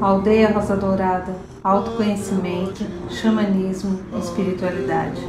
Aldeia 0.00 0.52
Rosa 0.52 0.76
Dourada, 0.76 1.34
autoconhecimento, 1.62 2.84
xamanismo, 3.08 4.00
espiritualidade. 4.18 5.20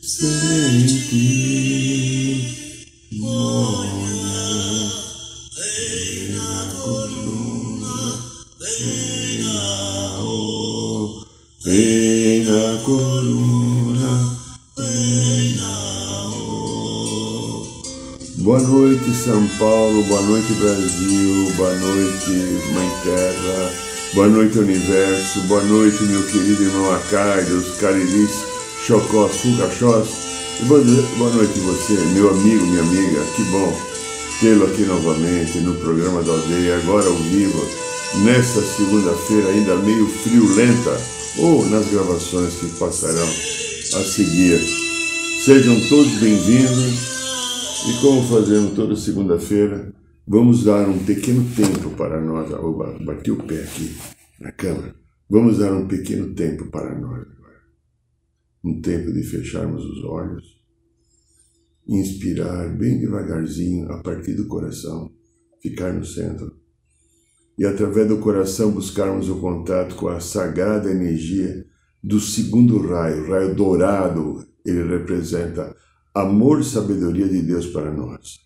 Senti 0.00 1.97
noite, 19.08 19.14
São 19.14 19.46
Paulo, 19.58 20.02
boa 20.04 20.22
noite, 20.22 20.52
Brasil, 20.54 21.52
boa 21.56 21.74
noite, 21.74 22.30
Mãe 22.72 22.90
Terra, 23.04 23.72
boa 24.14 24.28
noite, 24.28 24.58
Universo, 24.58 25.40
boa 25.42 25.62
noite, 25.62 26.02
meu 26.04 26.22
querido 26.24 26.62
irmão 26.62 26.94
Acários, 26.94 27.76
Cariris, 27.78 28.30
Chocós, 28.86 29.36
Fucachós, 29.36 30.08
boa, 30.62 30.82
boa 31.16 31.30
noite 31.32 31.58
você, 31.60 31.94
meu 32.14 32.30
amigo, 32.30 32.66
minha 32.66 32.82
amiga, 32.82 33.24
que 33.34 33.42
bom 33.44 33.76
tê-lo 34.40 34.66
aqui 34.66 34.82
novamente 34.82 35.58
no 35.58 35.74
programa 35.76 36.22
da 36.22 36.32
aldeia, 36.32 36.76
agora 36.76 37.06
ao 37.06 37.16
vivo, 37.16 37.66
nesta 38.24 38.60
segunda-feira 38.62 39.48
ainda 39.48 39.76
meio 39.76 40.06
friolenta, 40.06 41.00
ou 41.38 41.64
nas 41.66 41.86
gravações 41.86 42.54
que 42.54 42.66
passarão 42.78 43.28
a 43.28 44.02
seguir. 44.02 44.60
Sejam 45.44 45.80
todos 45.88 46.12
bem-vindos 46.14 47.17
e 47.86 48.00
como 48.00 48.22
fazemos 48.22 48.72
toda 48.72 48.96
segunda-feira, 48.96 49.94
vamos 50.26 50.64
dar 50.64 50.88
um 50.88 51.04
pequeno 51.04 51.44
tempo 51.54 51.90
para 51.90 52.20
nós. 52.20 52.50
Oba, 52.52 52.98
bati 53.04 53.30
o 53.30 53.36
pé 53.44 53.62
aqui 53.62 53.96
na 54.40 54.50
câmera. 54.52 54.94
Vamos 55.30 55.58
dar 55.58 55.72
um 55.72 55.86
pequeno 55.86 56.34
tempo 56.34 56.70
para 56.70 56.98
nós 56.98 57.20
agora. 57.20 57.60
Um 58.64 58.80
tempo 58.80 59.12
de 59.12 59.22
fecharmos 59.22 59.84
os 59.84 60.04
olhos, 60.04 60.44
inspirar 61.86 62.68
bem 62.76 62.98
devagarzinho 62.98 63.90
a 63.92 64.02
partir 64.02 64.34
do 64.34 64.46
coração, 64.46 65.12
ficar 65.62 65.92
no 65.92 66.04
centro 66.04 66.58
e 67.58 67.66
através 67.66 68.06
do 68.06 68.18
coração 68.18 68.70
buscarmos 68.70 69.28
o 69.28 69.40
contato 69.40 69.96
com 69.96 70.08
a 70.08 70.20
sagrada 70.20 70.90
energia 70.90 71.66
do 72.02 72.20
segundo 72.20 72.78
raio, 72.78 73.24
o 73.24 73.30
raio 73.30 73.54
dourado, 73.54 74.46
ele 74.64 74.84
representa 74.84 75.74
amor 76.20 76.60
e 76.60 76.64
sabedoria 76.64 77.28
de 77.28 77.42
Deus 77.42 77.66
para 77.66 77.92
nós. 77.92 78.40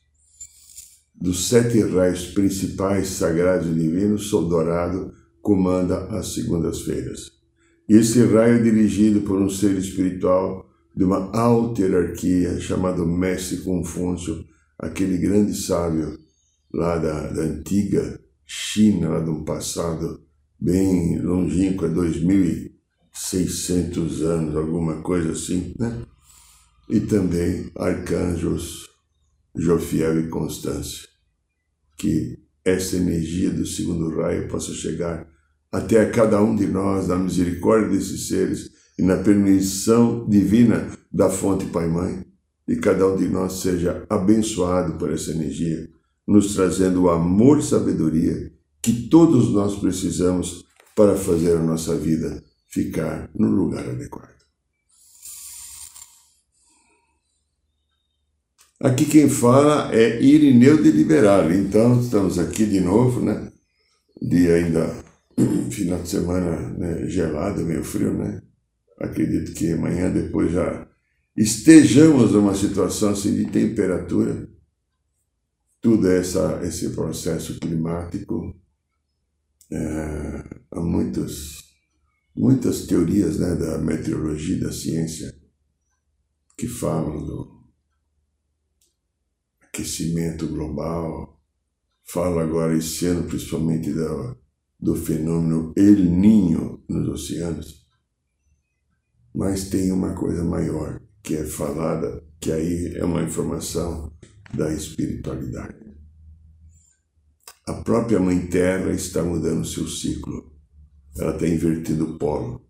Dos 1.14 1.48
sete 1.48 1.80
raios 1.80 2.26
principais 2.26 3.08
sagrados 3.08 3.68
e 3.68 3.74
divinos, 3.74 4.30
o 4.32 4.42
dourado 4.42 5.12
comanda 5.40 6.06
as 6.08 6.34
segundas-feiras. 6.34 7.32
Esse 7.88 8.24
raio 8.26 8.58
é 8.58 8.62
dirigido 8.62 9.22
por 9.22 9.40
um 9.40 9.48
ser 9.48 9.78
espiritual 9.78 10.68
de 10.94 11.04
uma 11.04 11.34
alta 11.34 11.80
hierarquia 11.80 12.60
chamado 12.60 13.06
Mestre 13.06 13.56
Confúcio, 13.58 14.44
aquele 14.78 15.16
grande 15.16 15.54
sábio 15.54 16.18
lá 16.72 16.98
da, 16.98 17.28
da 17.28 17.42
antiga 17.42 18.20
China, 18.44 19.08
lá 19.08 19.20
de 19.20 19.30
um 19.30 19.44
passado 19.44 20.20
bem 20.60 21.18
longínquo, 21.20 21.86
é 21.86 21.88
2.600 21.88 24.20
anos, 24.22 24.56
alguma 24.56 25.00
coisa 25.00 25.32
assim, 25.32 25.74
né? 25.78 26.04
E 26.88 27.00
também 27.00 27.70
arcanjos 27.76 28.88
Jofiel 29.56 30.20
e 30.20 30.28
Constância. 30.28 31.08
Que 31.96 32.38
essa 32.64 32.96
energia 32.96 33.50
do 33.50 33.66
segundo 33.66 34.14
raio 34.16 34.48
possa 34.48 34.72
chegar 34.72 35.26
até 35.70 36.00
a 36.00 36.10
cada 36.10 36.42
um 36.42 36.54
de 36.54 36.66
nós, 36.66 37.08
na 37.08 37.16
misericórdia 37.16 37.88
desses 37.88 38.28
seres 38.28 38.70
e 38.98 39.02
na 39.02 39.16
permissão 39.16 40.28
divina 40.28 40.90
da 41.10 41.30
fonte 41.30 41.64
Pai 41.66 41.88
Mãe, 41.88 42.24
e 42.68 42.76
cada 42.76 43.06
um 43.08 43.16
de 43.16 43.28
nós 43.28 43.54
seja 43.54 44.04
abençoado 44.08 44.98
por 44.98 45.10
essa 45.10 45.30
energia 45.30 45.88
nos 46.26 46.54
trazendo 46.54 47.02
o 47.02 47.10
amor 47.10 47.58
e 47.58 47.62
sabedoria 47.62 48.52
que 48.80 49.08
todos 49.08 49.52
nós 49.52 49.76
precisamos 49.76 50.64
para 50.94 51.16
fazer 51.16 51.56
a 51.56 51.62
nossa 51.62 51.96
vida 51.96 52.42
ficar 52.68 53.30
no 53.34 53.50
lugar 53.50 53.88
adequado. 53.88 54.30
Aqui 58.82 59.04
quem 59.04 59.28
fala 59.28 59.94
é 59.94 60.20
Irineu 60.20 60.82
de 60.82 60.90
Liberale, 60.90 61.56
então 61.56 62.00
estamos 62.00 62.36
aqui 62.36 62.66
de 62.66 62.80
novo, 62.80 63.24
né? 63.24 63.52
Dia 64.20 64.56
ainda, 64.56 64.92
final 65.70 66.02
de 66.02 66.08
semana 66.08 66.68
né? 66.70 67.06
gelado, 67.06 67.64
meio 67.64 67.84
frio, 67.84 68.12
né? 68.12 68.42
Acredito 68.98 69.52
que 69.54 69.70
amanhã 69.70 70.10
depois 70.10 70.50
já 70.50 70.84
estejamos 71.36 72.32
numa 72.32 72.56
situação 72.56 73.10
assim 73.10 73.36
de 73.36 73.44
temperatura 73.52 74.48
tudo 75.80 76.08
essa, 76.08 76.60
esse 76.64 76.90
processo 76.90 77.60
climático. 77.60 78.52
É, 79.70 80.44
há 80.72 80.80
muitas, 80.80 81.62
muitas 82.34 82.84
teorias 82.86 83.38
né, 83.38 83.54
da 83.54 83.78
meteorologia 83.78 84.58
da 84.58 84.72
ciência 84.72 85.32
que 86.58 86.66
falam 86.66 87.24
do 87.24 87.51
aquecimento 89.72 90.46
global, 90.48 91.40
fala 92.04 92.42
agora 92.42 92.76
esse 92.76 93.06
ano 93.06 93.26
principalmente 93.26 93.90
do, 93.90 94.36
do 94.78 94.94
fenômeno 94.94 95.72
El 95.74 95.96
Ninho 95.96 96.84
nos 96.86 97.08
oceanos. 97.08 97.86
Mas 99.34 99.70
tem 99.70 99.90
uma 99.90 100.14
coisa 100.14 100.44
maior 100.44 101.00
que 101.22 101.36
é 101.36 101.44
falada, 101.44 102.22
que 102.38 102.52
aí 102.52 102.92
é 102.96 103.04
uma 103.04 103.22
informação 103.22 104.12
da 104.52 104.70
espiritualidade. 104.70 105.80
A 107.66 107.72
própria 107.74 108.20
Mãe 108.20 108.46
Terra 108.48 108.92
está 108.92 109.22
mudando 109.22 109.64
seu 109.64 109.88
ciclo. 109.88 110.52
Ela 111.16 111.32
está 111.32 111.46
invertindo 111.46 112.04
o 112.04 112.18
polo. 112.18 112.66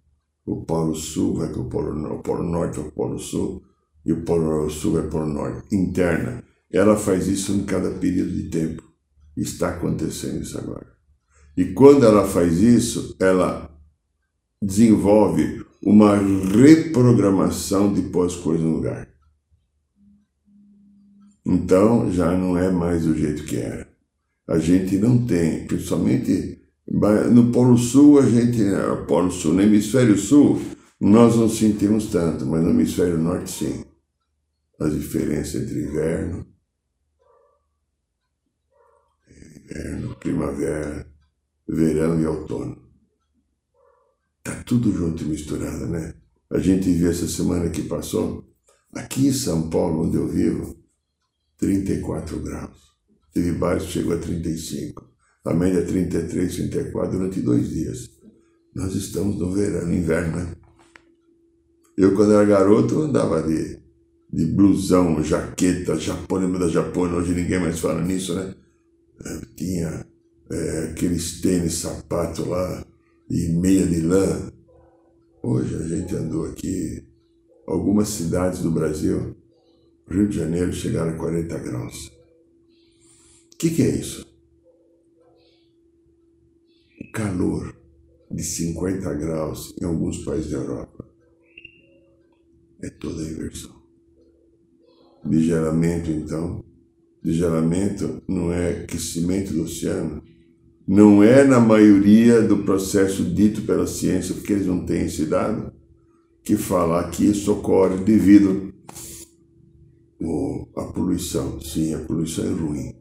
O 0.47 0.65
polo 0.65 0.95
sul 0.95 1.39
vai 1.39 1.49
para 1.49 1.63
o 1.63 1.69
polo, 1.69 2.15
o 2.15 2.23
polo 2.23 2.45
norte 2.45 2.79
para 2.79 2.89
o 2.89 2.93
polo 2.93 3.19
sul 3.19 3.65
e 4.05 4.13
o 4.13 4.25
polo 4.25 4.69
sul 4.71 4.93
vai 4.93 5.09
para 5.09 5.25
o 5.25 5.29
norte. 5.29 5.75
Interna. 5.75 6.45
Ela 6.73 6.97
faz 6.97 7.29
isso 7.29 7.53
em 7.53 7.65
cada 7.65 7.91
período 7.91 8.31
de 8.33 8.45
tempo. 8.45 8.83
Está 9.37 9.71
acontecendo 9.71 10.43
isso 10.43 10.57
agora. 10.59 10.91
E 11.57 11.67
quando 11.67 12.07
ela 12.07 12.27
faz 12.27 12.61
isso, 12.61 13.15
ela 13.21 13.71
desenvolve 14.63 15.65
uma 15.83 16.17
reprogramação 16.17 17.93
de 17.93 18.01
as 18.21 18.37
coisas 18.37 18.65
no 18.65 18.77
lugar. 18.77 19.09
Então 21.45 22.11
já 22.13 22.37
não 22.37 22.57
é 22.57 22.71
mais 22.71 23.05
do 23.05 23.17
jeito 23.17 23.45
que 23.45 23.57
era. 23.57 23.91
A 24.49 24.59
gente 24.59 24.97
não 24.97 25.27
tem, 25.27 25.67
principalmente 25.67 26.63
no 27.33 27.51
Polo 27.51 27.77
Sul, 27.77 28.19
a 28.19 28.23
gente, 28.29 28.63
no 28.63 29.05
Polo 29.07 29.31
Sul, 29.31 29.55
no 29.55 29.63
Hemisfério 29.63 30.17
Sul, 30.17 30.61
nós 31.01 31.37
não 31.37 31.49
sentimos 31.49 32.07
tanto, 32.07 32.47
mas 32.47 32.63
no 32.63 32.71
Hemisfério 32.71 33.19
Norte 33.19 33.51
sim. 33.51 33.85
As 34.81 34.95
diferenças 34.95 35.63
entre 35.63 35.83
inverno, 35.83 36.47
inverno, 39.73 40.15
primavera, 40.17 41.07
verão 41.67 42.21
e 42.21 42.27
outono. 42.27 42.77
Tá 44.43 44.63
tudo 44.65 44.93
junto 44.93 45.23
e 45.23 45.27
misturado, 45.27 45.87
né? 45.87 46.15
A 46.51 46.59
gente 46.59 46.93
viu 46.93 47.11
essa 47.11 47.27
semana 47.27 47.71
que 47.71 47.83
passou, 47.83 48.45
aqui 48.93 49.29
em 49.29 49.33
São 49.33 49.71
Paulo, 49.71 50.07
onde 50.07 50.17
eu 50.17 50.29
vivo, 50.29 50.77
34 51.59 52.41
graus. 52.41 52.93
Teve 53.33 53.53
baixo 53.53 53.87
que 53.87 53.93
chegou 53.93 54.15
a 54.15 54.19
35. 54.19 55.11
A 55.45 55.55
média 55.55 55.79
é 55.79 55.85
33, 55.85 56.55
34 56.55 57.19
durante 57.19 57.41
dois 57.41 57.69
dias. 57.71 58.11
Nós 58.75 58.95
estamos 58.95 59.39
no 59.39 59.53
verão, 59.53 59.87
no 59.87 59.95
inverno, 59.95 60.37
né? 60.37 60.55
Eu, 61.97 62.15
quando 62.15 62.33
era 62.33 62.45
garoto, 62.45 63.03
andava 63.03 63.43
de, 63.43 63.79
de 64.33 64.47
blusão, 64.47 65.23
jaqueta, 65.23 65.99
Japão, 65.99 66.39
lembra 66.39 66.61
da 66.61 66.69
Japão, 66.69 67.03
hoje 67.15 67.35
ninguém 67.35 67.61
mais 67.61 67.79
fala 67.79 68.03
nisso, 68.03 68.35
né? 68.35 68.55
Eu 69.25 69.41
tinha 69.55 70.07
é, 70.51 70.91
aqueles 70.91 71.41
tênis, 71.41 71.75
sapato 71.75 72.49
lá, 72.49 72.87
e 73.31 73.49
meia 73.49 73.87
de 73.87 74.01
lã. 74.01 74.53
Hoje 75.43 75.75
a 75.77 75.89
gente 75.89 76.15
andou 76.15 76.47
aqui, 76.47 77.05
algumas 77.67 78.09
cidades 78.09 78.61
do 78.61 78.71
Brasil, 78.71 79.37
Rio 80.09 80.29
de 80.29 80.37
Janeiro 80.37 80.73
chegaram 80.73 81.13
a 81.13 81.17
40 81.17 81.59
graus. 81.59 82.09
O 83.55 83.57
que, 83.59 83.71
que 83.71 83.83
é 83.83 83.97
isso? 83.97 84.27
O 87.01 87.13
calor, 87.13 87.75
de 88.31 88.43
50 88.43 89.15
graus 89.15 89.75
em 89.81 89.85
alguns 89.85 90.25
países 90.25 90.51
da 90.51 90.59
Europa. 90.59 91.09
É 92.83 92.91
toda 92.91 93.23
a 93.23 93.27
inversão. 93.27 93.83
De 95.25 95.45
geramento, 95.45 96.11
então, 96.11 96.65
de 97.23 97.33
geramento 97.33 98.21
não 98.27 98.53
é 98.53 98.83
aquecimento 98.83 99.53
do 99.53 99.63
oceano, 99.63 100.23
não 100.87 101.23
é 101.23 101.45
na 101.45 101.61
maioria 101.61 102.43
do 102.43 102.59
processo 102.59 103.25
dito 103.25 103.63
pela 103.63 103.87
ciência, 103.87 104.35
porque 104.35 104.53
eles 104.53 104.67
não 104.67 104.85
têm 104.85 105.07
esse 105.07 105.25
dado, 105.27 105.73
que 106.43 106.57
fala 106.57 107.09
que 107.09 107.25
isso 107.25 107.53
ocorre 107.53 107.99
devido 107.99 108.73
à 110.77 110.83
poluição. 110.85 111.61
Sim, 111.61 111.95
a 111.95 111.99
poluição 112.01 112.45
é 112.45 112.51
ruim. 112.51 112.95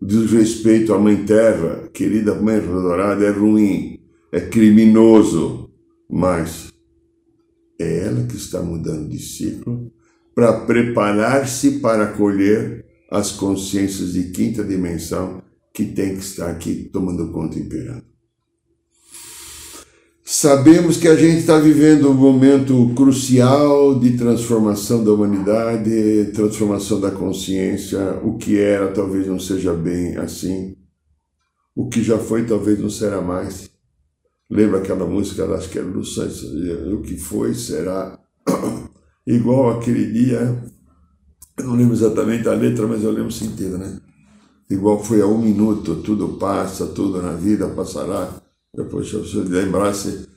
O 0.00 0.06
desrespeito 0.06 0.92
à 0.92 0.98
Mãe 0.98 1.24
Terra, 1.24 1.88
querida 1.92 2.34
Mãe 2.34 2.60
Dourada, 2.60 3.24
é 3.24 3.30
ruim, 3.30 4.00
é 4.32 4.40
criminoso, 4.40 5.70
mas 6.08 6.70
é 7.78 8.06
ela 8.06 8.26
que 8.26 8.36
está 8.36 8.62
mudando 8.62 9.08
de 9.08 9.18
ciclo 9.18 9.90
para 10.34 10.60
preparar-se 10.64 11.80
para 11.80 12.04
acolher 12.04 12.79
as 13.10 13.32
consciências 13.32 14.12
de 14.12 14.30
quinta 14.30 14.62
dimensão 14.62 15.42
que 15.74 15.84
tem 15.84 16.14
que 16.14 16.22
estar 16.22 16.50
aqui 16.50 16.88
tomando 16.92 17.32
conta 17.32 17.58
e 17.58 17.62
imperando. 17.62 18.10
Sabemos 20.32 20.96
que 20.96 21.08
a 21.08 21.16
gente 21.16 21.38
está 21.38 21.58
vivendo 21.58 22.08
um 22.08 22.14
momento 22.14 22.92
crucial 22.94 23.98
de 23.98 24.16
transformação 24.16 25.02
da 25.02 25.10
humanidade, 25.10 26.30
transformação 26.32 27.00
da 27.00 27.10
consciência. 27.10 28.20
O 28.22 28.38
que 28.38 28.56
era 28.56 28.92
talvez 28.92 29.26
não 29.26 29.40
seja 29.40 29.74
bem 29.74 30.16
assim. 30.18 30.76
O 31.74 31.88
que 31.88 32.00
já 32.00 32.16
foi 32.16 32.46
talvez 32.46 32.78
não 32.78 32.88
será 32.88 33.20
mais. 33.20 33.70
Lembra 34.48 34.78
aquela 34.78 35.04
música, 35.04 35.44
acho 35.52 35.68
que 35.68 35.78
era 35.78 35.88
do 35.88 36.04
Santos, 36.04 36.44
o 36.44 37.02
que 37.02 37.16
foi 37.16 37.52
será 37.52 38.16
igual 39.26 39.70
aquele 39.70 40.12
dia. 40.12 40.62
Eu 41.60 41.66
não 41.66 41.76
lembro 41.76 41.94
exatamente 41.94 42.48
a 42.48 42.52
letra, 42.52 42.86
mas 42.86 43.02
eu 43.02 43.10
lembro 43.10 43.28
o 43.28 43.32
sentido, 43.32 43.78
né? 43.78 44.00
igual 44.70 45.02
foi 45.02 45.20
a 45.20 45.26
um 45.26 45.42
minuto, 45.42 45.96
tudo 45.96 46.38
passa, 46.38 46.86
tudo 46.86 47.20
na 47.20 47.32
vida 47.32 47.68
passará. 47.74 48.40
Depois, 48.72 49.08
se 49.08 49.14
eu 49.14 49.42
lembrasse, 49.42 50.28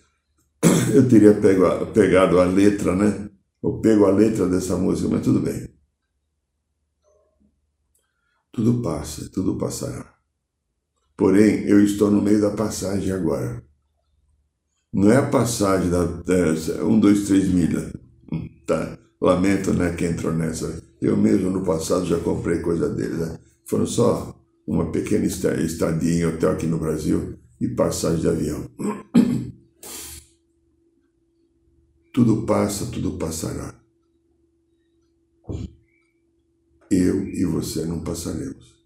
eu 0.94 1.08
teria 1.08 1.40
pego 1.40 1.86
pegado 1.94 2.40
a 2.40 2.46
letra, 2.46 2.96
né? 2.96 3.30
Eu 3.62 3.80
pego 3.80 4.06
a 4.06 4.12
letra 4.12 4.50
dessa 4.50 4.76
música, 4.76 5.08
mas 5.08 5.24
tudo 5.24 5.40
bem. 5.40 5.70
Tudo 8.52 8.82
passa, 8.82 9.30
tudo 9.30 9.58
passará. 9.58 10.14
Porém, 11.16 11.64
eu 11.66 11.84
estou 11.84 12.10
no 12.10 12.22
meio 12.22 12.42
da 12.42 12.52
passagem 12.52 13.12
agora. 13.12 13.64
Não 14.92 15.12
é 15.12 15.18
a 15.18 15.30
passagem 15.30 15.90
da 15.90 16.04
um, 16.84 17.00
dois, 17.00 17.26
três 17.28 17.48
milhas. 17.48 17.94
Tá? 18.66 18.98
Lamento, 19.22 19.74
né, 19.74 19.94
que 19.94 20.06
entrou 20.06 20.34
nessa. 20.34 20.84
Eu 21.04 21.18
mesmo 21.18 21.50
no 21.50 21.66
passado 21.66 22.06
já 22.06 22.18
comprei 22.18 22.62
coisa 22.62 22.88
deles, 22.88 23.20
né? 23.20 23.38
Foram 23.66 23.86
só 23.86 24.42
uma 24.66 24.90
pequena 24.90 25.26
estadia 25.26 26.14
em 26.14 26.26
hotel 26.26 26.52
aqui 26.52 26.66
no 26.66 26.80
Brasil 26.80 27.38
e 27.60 27.68
passagem 27.68 28.22
de 28.22 28.30
avião. 28.30 28.70
Tudo 32.14 32.46
passa, 32.46 32.86
tudo 32.92 33.18
passará. 33.18 33.74
Eu 36.90 37.24
e 37.24 37.44
você 37.44 37.84
não 37.86 38.04
passaremos. 38.04 38.86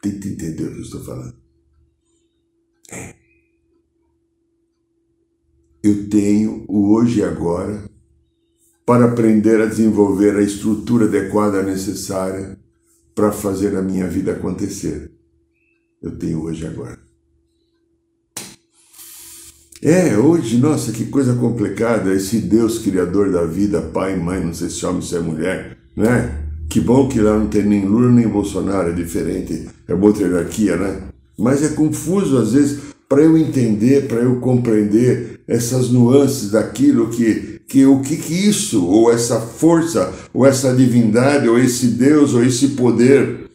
Tenta 0.00 0.26
entender 0.26 0.64
o 0.64 0.72
que 0.72 0.78
eu 0.78 0.82
estou 0.82 1.04
falando. 1.04 1.36
É. 2.90 3.14
Eu 5.82 6.08
tenho 6.08 6.64
o 6.66 6.94
hoje 6.94 7.20
e 7.20 7.24
agora 7.24 7.93
para 8.86 9.06
aprender 9.06 9.60
a 9.60 9.66
desenvolver 9.66 10.36
a 10.36 10.42
estrutura 10.42 11.06
adequada 11.06 11.62
necessária 11.62 12.58
para 13.14 13.32
fazer 13.32 13.76
a 13.76 13.82
minha 13.82 14.08
vida 14.08 14.32
acontecer. 14.32 15.10
Eu 16.02 16.10
tenho 16.18 16.42
hoje 16.42 16.66
agora. 16.66 16.98
É, 19.80 20.16
hoje, 20.16 20.56
nossa, 20.58 20.92
que 20.92 21.06
coisa 21.06 21.34
complicada, 21.34 22.14
esse 22.14 22.38
Deus 22.38 22.78
criador 22.78 23.30
da 23.30 23.44
vida, 23.44 23.82
pai, 23.82 24.16
mãe, 24.16 24.42
não 24.42 24.54
sei 24.54 24.70
se 24.70 24.84
é 24.84 24.88
homem, 24.88 25.02
se 25.02 25.14
é 25.14 25.20
mulher, 25.20 25.76
né? 25.96 26.42
Que 26.70 26.80
bom 26.80 27.06
que 27.08 27.20
lá 27.20 27.38
não 27.38 27.48
tem 27.48 27.64
nem 27.64 27.84
Lula 27.84 28.10
nem 28.10 28.26
Bolsonaro, 28.26 28.90
é 28.90 28.92
diferente, 28.92 29.68
é 29.86 29.94
outra 29.94 30.26
hierarquia, 30.26 30.76
né? 30.76 31.02
Mas 31.38 31.62
é 31.62 31.68
confuso 31.74 32.38
às 32.38 32.52
vezes 32.52 32.80
para 33.08 33.22
eu 33.22 33.36
entender, 33.36 34.08
para 34.08 34.20
eu 34.20 34.40
compreender 34.40 35.40
essas 35.46 35.90
nuances 35.90 36.50
daquilo 36.50 37.10
que 37.10 37.53
que 37.66 37.86
o 37.86 38.00
que, 38.02 38.16
que 38.16 38.34
isso, 38.34 38.86
ou 38.86 39.10
essa 39.10 39.40
força, 39.40 40.12
ou 40.32 40.46
essa 40.46 40.74
divindade, 40.74 41.48
ou 41.48 41.58
esse 41.58 41.88
Deus, 41.88 42.34
ou 42.34 42.42
esse 42.42 42.68
poder 42.68 43.50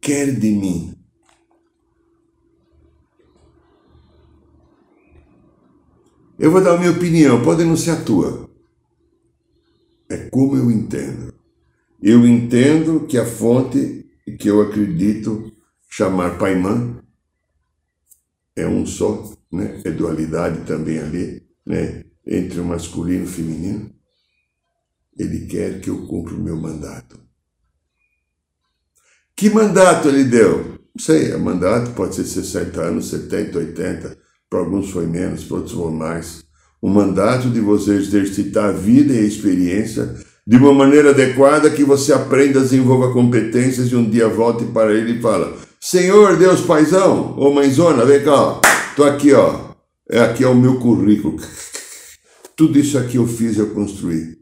quer 0.00 0.34
de 0.34 0.50
mim. 0.50 0.94
Eu 6.38 6.50
vou 6.50 6.62
dar 6.62 6.74
a 6.74 6.78
minha 6.78 6.90
opinião, 6.90 7.42
pode 7.42 7.64
não 7.64 7.76
ser 7.76 7.92
a 7.92 8.02
tua. 8.02 8.50
É 10.08 10.16
como 10.28 10.56
eu 10.56 10.70
entendo. 10.70 11.32
Eu 12.02 12.26
entendo 12.26 13.06
que 13.06 13.16
a 13.16 13.24
fonte 13.24 14.04
que 14.38 14.48
eu 14.48 14.60
acredito 14.60 15.52
chamar 15.88 16.38
Paimã 16.38 17.00
é 18.56 18.66
um 18.66 18.84
só, 18.84 19.32
né? 19.50 19.80
É 19.84 19.90
dualidade 19.90 20.66
também 20.66 20.98
ali, 20.98 21.42
né? 21.64 22.04
Entre 22.26 22.60
o 22.60 22.64
masculino 22.64 23.22
e 23.22 23.26
o 23.26 23.30
feminino, 23.30 23.90
ele 25.16 25.46
quer 25.46 25.80
que 25.80 25.90
eu 25.90 26.06
cumpra 26.06 26.34
o 26.34 26.40
meu 26.40 26.56
mandato. 26.56 27.20
Que 29.36 29.50
mandato 29.50 30.08
ele 30.08 30.24
deu? 30.24 30.78
Não 30.94 31.04
sei, 31.04 31.34
o 31.34 31.40
mandato 31.40 31.90
pode 31.92 32.14
ser 32.14 32.24
60 32.24 32.80
anos, 32.80 33.08
70, 33.08 33.58
80, 33.58 34.18
para 34.48 34.60
alguns 34.60 34.90
foi 34.90 35.06
menos, 35.06 35.44
para 35.44 35.56
outros 35.56 35.74
foi 35.74 35.90
mais. 35.90 36.44
O 36.80 36.88
mandato 36.88 37.50
de 37.50 37.60
você 37.60 37.94
exercitar 37.94 38.70
a 38.70 38.72
vida 38.72 39.12
e 39.12 39.18
a 39.18 39.22
experiência 39.22 40.14
de 40.46 40.56
uma 40.56 40.72
maneira 40.72 41.10
adequada 41.10 41.70
que 41.70 41.82
você 41.82 42.12
aprenda, 42.12 42.60
desenvolva 42.60 43.12
competências 43.12 43.88
e 43.88 43.96
um 43.96 44.08
dia 44.08 44.28
volte 44.28 44.64
para 44.66 44.92
ele 44.92 45.18
e 45.18 45.20
fala: 45.20 45.56
Senhor 45.80 46.36
Deus 46.36 46.60
Paizão, 46.60 47.34
ô 47.38 47.52
mãezona, 47.52 48.04
vem 48.04 48.22
cá, 48.22 48.34
ó, 48.34 48.60
tô 48.94 49.04
aqui, 49.04 49.32
ó, 49.32 49.72
é 50.08 50.20
aqui 50.20 50.44
é 50.44 50.48
o 50.48 50.54
meu 50.54 50.78
currículo. 50.78 51.36
Tudo 52.56 52.78
isso 52.78 52.96
aqui 52.96 53.16
eu 53.16 53.26
fiz, 53.26 53.58
eu 53.58 53.70
construí. 53.70 54.34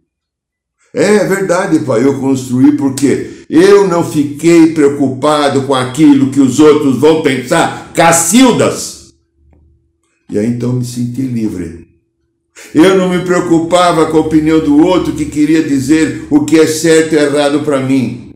É 0.95 1.25
verdade, 1.27 1.79
pai, 1.81 2.05
eu 2.05 2.21
construí 2.21 2.73
porque 2.77 3.45
eu 3.49 3.89
não 3.89 4.05
fiquei 4.05 4.75
preocupado 4.75 5.63
com 5.63 5.75
aquilo 5.75 6.31
que 6.31 6.41
os 6.41 6.61
outros 6.61 6.99
vão 6.99 7.23
pensar, 7.23 7.91
Cacildas. 7.95 9.15
E 10.31 10.39
aí 10.39 10.47
então 10.47 10.75
me 10.75 10.85
senti 10.85 11.23
livre. 11.23 11.89
Eu 12.75 12.99
não 12.99 13.09
me 13.09 13.25
preocupava 13.25 14.11
com 14.11 14.19
a 14.19 14.21
opinião 14.21 14.61
do 14.61 14.85
outro 14.85 15.15
que 15.15 15.25
queria 15.25 15.63
dizer 15.63 16.27
o 16.29 16.45
que 16.45 16.61
é 16.61 16.67
certo 16.67 17.15
e 17.15 17.19
errado 17.19 17.61
para 17.61 17.81
mim. 17.81 18.35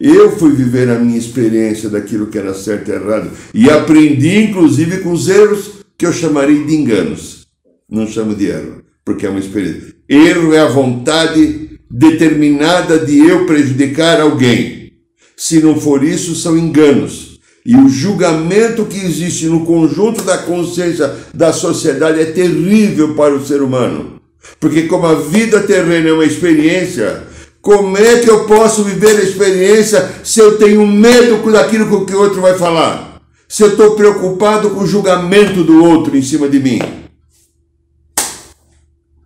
Eu 0.00 0.34
fui 0.38 0.52
viver 0.52 0.88
a 0.88 0.98
minha 0.98 1.18
experiência 1.18 1.90
daquilo 1.90 2.28
que 2.28 2.38
era 2.38 2.54
certo 2.54 2.90
e 2.90 2.94
errado 2.94 3.30
e 3.52 3.68
aprendi, 3.68 4.44
inclusive, 4.44 5.00
com 5.00 5.12
os 5.12 5.28
erros 5.28 5.84
que 5.98 6.06
eu 6.06 6.12
chamaria 6.12 6.64
de 6.64 6.74
enganos. 6.74 7.46
Não 7.88 8.06
chamo 8.06 8.34
de 8.34 8.46
erro 8.46 8.82
porque 9.04 9.26
é 9.26 9.30
uma 9.30 9.40
experiência. 9.40 9.94
Erro 10.08 10.52
é 10.54 10.60
a 10.60 10.68
vontade 10.68 11.78
determinada 11.90 12.98
de 12.98 13.18
eu 13.18 13.46
prejudicar 13.46 14.20
alguém. 14.20 14.92
Se 15.36 15.60
não 15.60 15.78
for 15.78 16.02
isso, 16.04 16.34
são 16.34 16.56
enganos. 16.56 17.40
E 17.64 17.76
o 17.76 17.88
julgamento 17.88 18.84
que 18.86 18.98
existe 18.98 19.46
no 19.46 19.64
conjunto 19.64 20.22
da 20.22 20.38
consciência 20.38 21.14
da 21.32 21.52
sociedade 21.52 22.20
é 22.20 22.24
terrível 22.24 23.14
para 23.14 23.34
o 23.34 23.44
ser 23.44 23.62
humano. 23.62 24.20
Porque, 24.58 24.82
como 24.82 25.06
a 25.06 25.14
vida 25.14 25.60
terrena 25.60 26.08
é 26.08 26.12
uma 26.12 26.24
experiência, 26.24 27.22
como 27.60 27.96
é 27.96 28.18
que 28.18 28.28
eu 28.28 28.44
posso 28.46 28.82
viver 28.82 29.16
a 29.16 29.22
experiência 29.22 30.10
se 30.24 30.40
eu 30.40 30.58
tenho 30.58 30.84
medo 30.84 31.50
daquilo 31.52 32.04
que 32.04 32.14
o 32.14 32.20
outro 32.20 32.40
vai 32.40 32.58
falar? 32.58 33.20
Se 33.48 33.62
eu 33.62 33.68
estou 33.68 33.94
preocupado 33.94 34.70
com 34.70 34.80
o 34.80 34.86
julgamento 34.86 35.62
do 35.62 35.84
outro 35.84 36.16
em 36.16 36.22
cima 36.22 36.48
de 36.48 36.58
mim? 36.58 36.80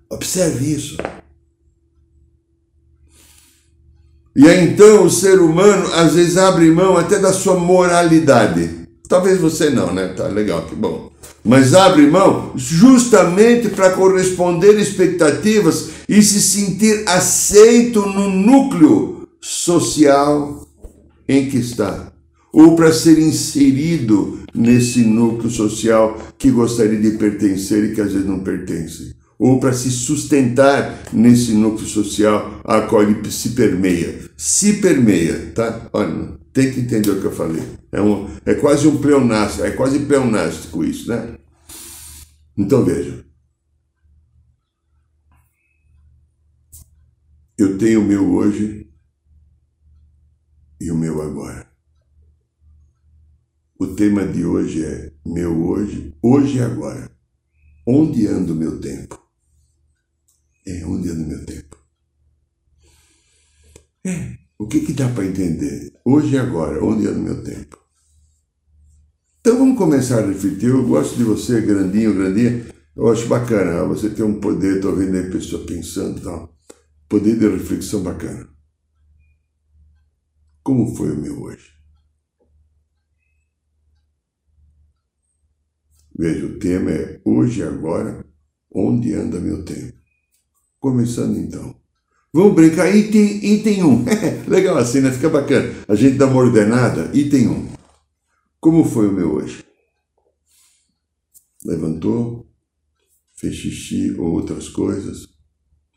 Observe 0.08 0.72
isso. 0.72 0.96
E 4.36 4.46
aí 4.46 4.68
então 4.68 5.04
o 5.04 5.10
ser 5.10 5.40
humano 5.40 5.92
às 5.94 6.14
vezes 6.14 6.36
abre 6.36 6.70
mão 6.70 6.96
até 6.96 7.18
da 7.18 7.32
sua 7.32 7.58
moralidade. 7.58 8.86
Talvez 9.08 9.40
você 9.40 9.70
não, 9.70 9.94
né? 9.94 10.08
Tá 10.08 10.26
legal, 10.26 10.62
que 10.66 10.74
bom. 10.74 11.10
Mas 11.42 11.74
abre 11.74 12.06
mão 12.06 12.52
justamente 12.54 13.68
para 13.68 13.90
corresponder 13.90 14.78
expectativas 14.78 15.90
e 16.08 16.22
se 16.22 16.42
sentir 16.42 17.04
aceito 17.08 18.04
no 18.04 18.28
núcleo 18.28 19.26
social 19.40 20.66
em 21.28 21.48
que 21.48 21.56
está, 21.56 22.12
ou 22.52 22.76
para 22.76 22.92
ser 22.92 23.18
inserido 23.18 24.40
nesse 24.54 25.00
núcleo 25.00 25.50
social 25.50 26.18
que 26.36 26.50
gostaria 26.50 27.00
de 27.00 27.12
pertencer 27.12 27.84
e 27.84 27.94
que 27.94 28.00
às 28.00 28.12
vezes 28.12 28.26
não 28.26 28.40
pertence. 28.40 29.15
Ou 29.38 29.60
para 29.60 29.72
se 29.72 29.90
sustentar 29.90 31.04
nesse 31.12 31.52
núcleo 31.52 31.86
social 31.86 32.60
a 32.64 32.82
qual 32.82 33.02
ele 33.02 33.30
se 33.30 33.50
permeia. 33.50 34.30
Se 34.36 34.80
permeia, 34.80 35.52
tá? 35.54 35.88
Olha, 35.92 36.38
tem 36.52 36.72
que 36.72 36.80
entender 36.80 37.10
o 37.10 37.20
que 37.20 37.26
eu 37.26 37.32
falei. 37.32 37.62
É, 37.92 38.00
um, 38.00 38.28
é 38.46 38.54
quase 38.54 38.88
um 38.88 38.98
pleonástico, 38.98 39.64
é 39.64 39.70
quase 39.72 39.98
pleonástico 40.00 40.82
isso, 40.84 41.08
né? 41.08 41.36
Então 42.56 42.84
veja. 42.84 43.24
Eu 47.58 47.76
tenho 47.78 48.00
o 48.00 48.04
meu 48.04 48.34
hoje 48.34 48.90
e 50.80 50.90
o 50.90 50.96
meu 50.96 51.20
agora. 51.22 51.70
O 53.78 53.88
tema 53.88 54.26
de 54.26 54.44
hoje 54.44 54.84
é 54.84 55.12
meu 55.24 55.66
hoje, 55.66 56.14
hoje 56.22 56.56
e 56.56 56.62
agora. 56.62 57.10
Onde 57.86 58.26
anda 58.26 58.52
o 58.52 58.56
meu 58.56 58.80
tempo? 58.80 59.15
É 60.66 60.84
onde 60.84 61.10
anda 61.10 61.22
o 61.22 61.28
meu 61.28 61.46
tempo? 61.46 61.76
É, 64.04 64.36
o 64.58 64.66
que, 64.66 64.80
que 64.80 64.92
dá 64.92 65.08
para 65.08 65.24
entender? 65.24 65.92
Hoje 66.04 66.34
e 66.34 66.38
agora, 66.38 66.84
onde 66.84 67.06
anda 67.06 67.20
o 67.20 67.22
meu 67.22 67.44
tempo? 67.44 67.78
Então 69.40 69.58
vamos 69.58 69.78
começar 69.78 70.18
a 70.18 70.26
refletir. 70.26 70.70
Eu 70.70 70.86
gosto 70.88 71.16
de 71.16 71.22
você, 71.22 71.60
grandinho, 71.60 72.14
grandinha. 72.14 72.66
Eu 72.96 73.08
acho 73.12 73.28
bacana. 73.28 73.84
Você 73.84 74.10
tem 74.10 74.24
um 74.24 74.40
poder, 74.40 74.76
estou 74.76 74.96
vendo 74.96 75.16
aí 75.16 75.30
pessoa 75.30 75.64
pensando 75.64 76.18
e 76.18 76.22
tal. 76.22 76.52
Poder 77.08 77.38
de 77.38 77.48
reflexão 77.48 78.02
bacana. 78.02 78.48
Como 80.64 80.96
foi 80.96 81.12
o 81.12 81.20
meu 81.20 81.42
hoje? 81.42 81.70
Veja, 86.18 86.46
o 86.46 86.58
tema 86.58 86.90
é 86.90 87.20
hoje 87.24 87.60
e 87.60 87.62
agora, 87.62 88.26
onde 88.74 89.14
anda 89.14 89.38
meu 89.38 89.64
tempo? 89.64 90.05
Começando 90.86 91.36
então. 91.36 91.74
Vamos 92.32 92.54
brincar, 92.54 92.88
item, 92.94 93.44
item 93.44 93.82
1. 93.82 94.04
Legal 94.46 94.78
assim, 94.78 95.00
né? 95.00 95.10
Fica 95.10 95.28
bacana. 95.28 95.74
A 95.88 95.96
gente 95.96 96.16
dá 96.16 96.28
uma 96.28 96.36
ordenada, 96.36 97.10
item 97.12 97.48
1. 97.48 97.68
Como 98.60 98.84
foi 98.84 99.08
o 99.08 99.12
meu 99.12 99.32
hoje? 99.32 99.64
Levantou, 101.64 102.48
fez 103.34 103.56
xixi 103.56 104.14
ou 104.16 104.34
outras 104.34 104.68
coisas, 104.68 105.26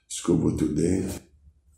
escovou 0.09 0.55
teu 0.55 0.69
dente, 0.69 1.21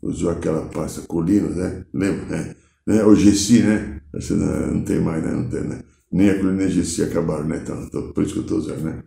usou 0.00 0.30
aquela 0.30 0.64
pasta 0.70 1.02
colina, 1.02 1.50
né? 1.50 1.84
Lembra, 1.92 2.24
né? 2.24 2.56
né? 2.86 3.04
O 3.04 3.14
Gessi, 3.14 3.62
né? 3.62 4.00
Você 4.14 4.32
não, 4.32 4.82
tem 4.84 5.02
mais, 5.02 5.22
né? 5.22 5.32
Não 5.32 5.50
tem, 5.50 5.60
né? 5.60 5.82
Nem 6.10 6.30
a 6.30 6.38
colina 6.38 6.52
nem 6.52 6.66
a 6.66 7.06
acabaram, 7.06 7.44
né? 7.44 7.60
Então, 7.62 8.10
por 8.14 8.24
isso 8.24 8.32
que 8.32 8.38
eu 8.38 8.44
estou 8.44 8.56
usando, 8.56 8.84
né? 8.84 9.04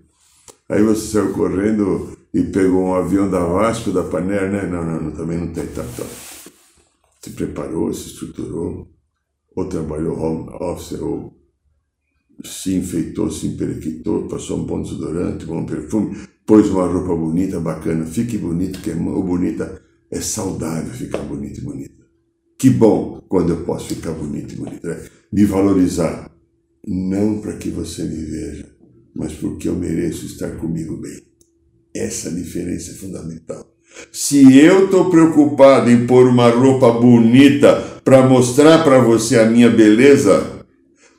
Aí 0.70 0.84
você 0.84 1.08
saiu 1.08 1.34
correndo 1.34 2.15
e 2.36 2.44
pegou 2.44 2.84
um 2.84 2.94
avião 2.94 3.32
da 3.32 3.40
Vasco, 3.40 3.94
da 3.94 4.04
Paner, 4.04 4.52
né? 4.52 4.68
Não, 4.68 4.84
não, 4.84 5.02
não, 5.04 5.12
também 5.12 5.38
não 5.38 5.54
tem, 5.54 5.66
tá, 5.68 5.84
tá. 5.84 6.04
Se 7.22 7.30
preparou, 7.30 7.94
se 7.94 8.10
estruturou, 8.10 8.92
ou 9.56 9.66
trabalhou 9.70 10.20
home 10.20 10.50
office, 10.60 11.00
ou 11.00 11.34
se 12.44 12.76
enfeitou, 12.76 13.32
se 13.32 13.48
emperequitou, 13.48 14.28
passou 14.28 14.60
um 14.60 14.66
bom 14.66 14.82
desodorante, 14.82 15.46
um 15.46 15.48
bom 15.48 15.66
perfume, 15.66 16.28
pôs 16.46 16.70
uma 16.70 16.86
roupa 16.86 17.16
bonita, 17.16 17.58
bacana. 17.62 18.06
Fique 18.06 18.38
bonito, 18.38 18.82
que 18.82 18.92
é 18.92 18.96
bonita 18.96 19.82
é 20.12 20.20
saudável 20.20 20.94
ficar 20.94 21.20
bonito 21.20 21.62
e 21.62 21.64
bonita. 21.64 22.04
Que 22.60 22.70
bom 22.70 23.22
quando 23.30 23.52
eu 23.52 23.64
posso 23.64 23.96
ficar 23.96 24.12
bonito 24.12 24.56
e 24.56 24.58
bonita. 24.58 24.90
Né? 24.90 25.10
Me 25.32 25.46
valorizar. 25.46 26.30
Não 26.86 27.40
para 27.40 27.56
que 27.56 27.70
você 27.70 28.04
me 28.04 28.26
veja, 28.26 28.76
mas 29.16 29.34
porque 29.34 29.70
eu 29.70 29.76
mereço 29.76 30.26
estar 30.26 30.58
comigo 30.58 30.98
bem. 30.98 31.25
Essa 31.96 32.30
diferença 32.30 32.92
é 32.92 32.96
fundamental. 32.96 33.66
Se 34.12 34.58
eu 34.60 34.86
estou 34.86 35.10
preocupado 35.10 35.90
em 35.90 36.06
pôr 36.06 36.28
uma 36.28 36.50
roupa 36.50 36.92
bonita 36.92 38.02
para 38.04 38.28
mostrar 38.28 38.84
para 38.84 39.00
você 39.00 39.40
a 39.40 39.46
minha 39.46 39.70
beleza, 39.70 40.66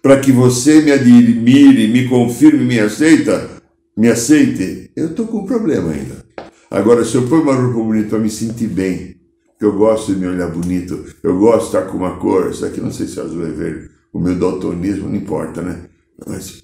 para 0.03 0.21
que 0.21 0.31
você 0.31 0.83
me 0.83 0.93
admire, 0.93 1.89
me 1.89 2.07
confirme, 2.07 2.63
me 2.63 2.79
aceita, 2.79 3.49
me 3.97 4.09
aceite, 4.09 4.91
eu 4.95 5.07
estou 5.07 5.27
com 5.27 5.39
um 5.39 5.47
problema 5.47 5.93
ainda. 5.93 6.27
Agora, 6.71 7.05
se 7.07 7.15
eu 7.15 7.27
pôr 7.27 7.41
uma 7.41 7.55
roupa 7.55 7.81
bonita 7.81 8.11
para 8.11 8.19
me 8.19 8.29
sentir 8.29 8.69
bem, 8.69 9.17
eu 9.59 9.73
gosto 9.73 10.13
de 10.13 10.21
me 10.21 10.27
olhar 10.27 10.51
bonito, 10.51 11.07
eu 11.23 11.39
gosto 11.39 11.61
de 11.61 11.67
estar 11.79 11.91
com 11.91 11.97
uma 11.97 12.19
cor, 12.19 12.51
isso 12.51 12.67
aqui 12.67 12.83
não 12.83 12.93
sei 12.93 13.07
se 13.07 13.19
é 13.19 13.23
azul 13.23 13.47
é 13.47 13.51
verde, 13.51 13.89
o 14.13 14.21
meu 14.21 14.35
daltonismo 14.39 15.09
não 15.09 15.17
importa, 15.17 15.63
né? 15.63 15.89
Mas 16.27 16.63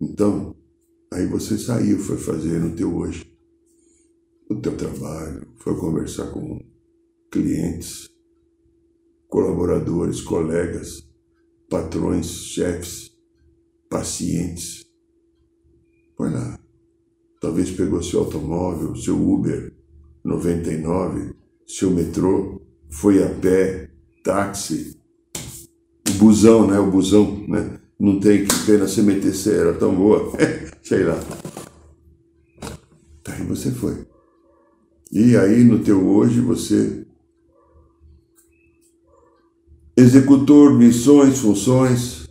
então, 0.00 0.54
aí 1.16 1.26
você 1.26 1.56
saiu, 1.56 1.98
foi 1.98 2.18
fazer 2.18 2.60
no 2.60 2.76
teu 2.76 2.94
hoje 2.94 3.34
o 4.48 4.54
teu 4.54 4.76
trabalho, 4.76 5.46
foi 5.56 5.76
conversar 5.76 6.30
com 6.30 6.60
clientes, 7.32 8.08
colaboradores, 9.28 10.20
colegas, 10.20 11.04
patrões, 11.68 12.26
chefes, 12.26 13.10
pacientes. 13.90 14.86
Foi 16.16 16.30
lá. 16.30 16.58
Talvez 17.40 17.70
pegou 17.70 18.02
seu 18.02 18.20
automóvel, 18.20 18.94
seu 18.94 19.20
Uber 19.20 19.74
99, 20.24 21.34
seu 21.66 21.90
metrô, 21.90 22.62
foi 22.88 23.22
a 23.22 23.28
pé, 23.28 23.90
táxi, 24.22 24.96
o 26.08 26.12
busão, 26.18 26.66
né? 26.66 26.78
O 26.78 26.90
busão, 26.90 27.44
né? 27.48 27.80
Não 27.98 28.20
tem 28.20 28.44
que 28.44 28.66
pena 28.66 28.86
se 28.86 29.02
meter 29.02 29.34
era 29.48 29.74
tão 29.74 29.94
boa. 29.94 30.32
Sei 30.86 31.02
lá. 31.02 31.18
Aí 33.26 33.42
você 33.42 33.72
foi. 33.72 34.06
E 35.10 35.36
aí 35.36 35.64
no 35.64 35.82
teu 35.82 36.08
hoje 36.08 36.40
você 36.40 37.04
executou 39.96 40.72
missões, 40.72 41.40
funções, 41.40 42.28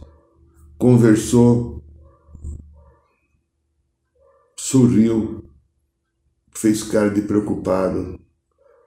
conversou, 0.77 1.83
sorriu, 4.57 5.43
fez 6.55 6.81
cara 6.81 7.09
de 7.09 7.23
preocupado, 7.23 8.17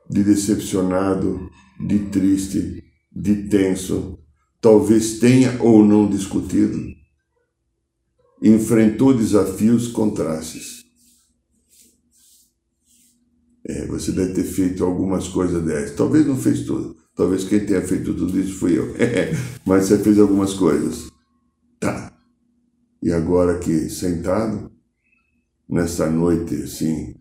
de 0.09 0.25
decepcionado, 0.25 1.51
de 1.79 2.07
triste, 2.07 2.85
de 3.13 3.49
tenso, 3.51 4.19
talvez 4.63 5.19
tenha 5.19 5.63
ou 5.63 5.85
não 5.85 6.09
discutido, 6.09 6.98
enfrentou 8.43 9.15
desafios, 9.15 9.89
contrastes. 9.89 10.85
É, 13.67 13.87
você 13.87 14.13
deve 14.13 14.33
ter 14.33 14.45
feito 14.45 14.85
algumas 14.85 15.29
coisas 15.29 15.63
dessas. 15.65 15.97
Talvez 15.97 16.27
não 16.27 16.37
fez 16.37 16.63
tudo. 16.65 16.97
Talvez 17.15 17.45
quem 17.45 17.67
tenha 17.67 17.83
feito 17.83 18.15
tudo 18.15 18.39
isso 18.39 18.55
fui 18.55 18.79
eu. 18.79 18.95
Mas 19.67 19.87
você 19.87 19.99
fez 19.99 20.19
algumas 20.19 20.55
coisas. 20.55 21.11
Tá. 21.79 22.13
E 23.03 23.13
agora 23.13 23.53
aqui, 23.53 23.91
sentado, 23.91 24.71
nessa 25.69 26.09
noite, 26.09 26.55
assim, 26.63 27.15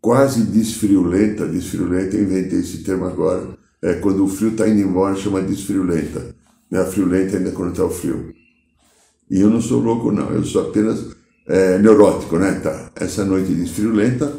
quase 0.00 0.42
desfriolenta, 0.44 1.46
desfriolenta, 1.46 2.16
inventei 2.16 2.60
esse 2.60 2.82
termo 2.82 3.04
agora, 3.04 3.58
é 3.82 3.94
quando 3.94 4.24
o 4.24 4.28
frio 4.28 4.50
está 4.50 4.68
indo 4.68 4.80
embora, 4.80 5.14
chama 5.16 5.42
desfriolenta. 5.42 6.34
Né? 6.70 6.80
A 6.80 6.86
friolenta 6.86 7.36
ainda 7.36 7.52
quando 7.52 7.72
está 7.72 7.84
o 7.84 7.90
frio. 7.90 8.32
E 9.30 9.40
eu 9.40 9.48
não 9.48 9.60
sou 9.60 9.80
louco, 9.80 10.10
não, 10.10 10.30
eu 10.30 10.44
sou 10.44 10.68
apenas 10.68 11.16
é, 11.46 11.78
neurótico, 11.78 12.38
né? 12.38 12.58
Tá. 12.60 12.92
Essa 12.96 13.24
noite 13.24 13.54
desfriolenta, 13.54 14.36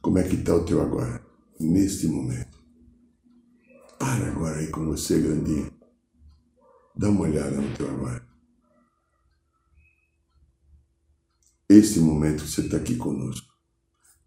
como 0.00 0.18
é 0.18 0.22
que 0.22 0.36
está 0.36 0.54
o 0.54 0.64
teu 0.64 0.80
agora? 0.80 1.20
Neste 1.58 2.06
momento. 2.06 2.58
Para 3.98 4.28
agora 4.28 4.58
aí 4.58 4.68
com 4.68 4.86
você, 4.86 5.20
grandinho. 5.20 5.70
Dá 6.96 7.10
uma 7.10 7.22
olhada 7.22 7.60
no 7.60 7.76
teu 7.76 7.90
agora. 7.90 8.24
Este 11.68 12.00
momento 12.00 12.44
que 12.44 12.50
você 12.50 12.62
está 12.62 12.76
aqui 12.76 12.96
conosco. 12.96 13.48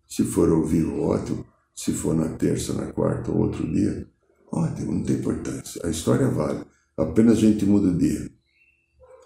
Se 0.07 0.23
for 0.23 0.49
ao 0.49 0.63
vivo, 0.63 1.01
ótimo. 1.01 1.45
Se 1.75 1.91
for 1.91 2.15
na 2.15 2.29
terça, 2.29 2.73
na 2.73 2.91
quarta 2.91 3.31
ou 3.31 3.39
outro 3.39 3.69
dia, 3.69 4.07
Ótimo, 4.53 4.91
não 4.93 5.03
tem 5.03 5.15
importância. 5.15 5.81
A 5.83 5.89
história 5.89 6.27
vale. 6.27 6.63
Apenas 6.95 7.39
a 7.39 7.41
gente 7.41 7.65
muda 7.65 7.87
o 7.87 7.97
dia. 7.97 8.29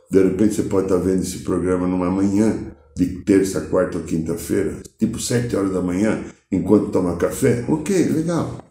De 0.09 0.23
repente 0.23 0.55
você 0.55 0.63
pode 0.63 0.87
estar 0.87 0.97
vendo 0.97 1.21
esse 1.21 1.39
programa 1.39 1.87
numa 1.87 2.09
manhã 2.09 2.71
de 2.95 3.23
terça, 3.23 3.61
quarta 3.61 3.97
ou 3.97 4.03
quinta-feira, 4.03 4.81
tipo 4.97 5.19
sete 5.19 5.55
horas 5.55 5.73
da 5.73 5.81
manhã, 5.81 6.23
enquanto 6.51 6.91
toma 6.91 7.17
café. 7.17 7.65
Ok, 7.67 7.95
legal. 8.09 8.63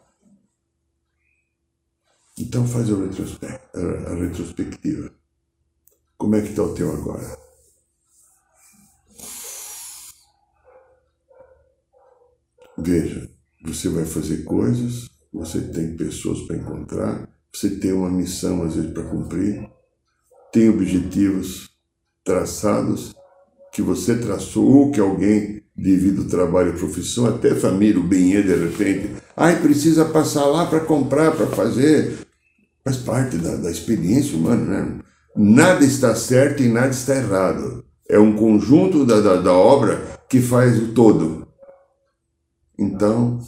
Então 2.39 2.67
faz 2.67 2.89
a, 2.91 4.11
a 4.11 4.15
retrospectiva. 4.15 5.11
Como 6.19 6.35
é 6.35 6.41
que 6.41 6.51
está 6.51 6.63
o 6.63 6.75
teu 6.75 6.93
agora? 6.93 7.39
Veja, 12.79 13.31
você 13.65 13.89
vai 13.89 14.05
fazer 14.05 14.45
coisas 14.45 15.09
você 15.37 15.61
tem 15.61 15.95
pessoas 15.97 16.41
para 16.43 16.57
encontrar, 16.57 17.29
você 17.53 17.69
tem 17.79 17.93
uma 17.93 18.11
missão 18.11 18.63
às 18.63 18.75
vezes 18.75 18.91
para 18.91 19.05
cumprir, 19.05 19.71
tem 20.57 20.71
objetivos 20.71 21.69
traçados 22.25 23.15
que 23.71 23.83
você 23.83 24.17
traçou 24.17 24.65
ou 24.65 24.91
que 24.91 24.99
alguém 24.99 25.63
devido 25.77 26.23
ao 26.23 26.29
trabalho 26.29 26.71
e 26.71 26.79
profissão, 26.79 27.27
até 27.27 27.55
família, 27.55 28.01
o 28.01 28.03
bem 28.03 28.31
de 28.31 28.55
repente, 28.55 29.17
ai, 29.37 29.61
precisa 29.61 30.07
passar 30.07 30.47
lá 30.47 30.65
para 30.65 30.81
comprar, 30.81 31.37
para 31.37 31.47
fazer. 31.49 32.27
Faz 32.83 32.97
parte 32.97 33.37
da, 33.37 33.57
da 33.57 33.71
experiência 33.71 34.35
humana, 34.35 34.65
né? 34.65 34.99
Nada 35.37 35.85
está 35.85 36.15
certo 36.15 36.63
e 36.63 36.73
nada 36.73 36.89
está 36.89 37.15
errado. 37.15 37.85
É 38.09 38.19
um 38.19 38.35
conjunto 38.35 39.05
da, 39.05 39.21
da, 39.21 39.37
da 39.37 39.53
obra 39.53 40.01
que 40.27 40.41
faz 40.41 40.79
o 40.83 40.95
todo. 40.95 41.47
Então, 42.79 43.41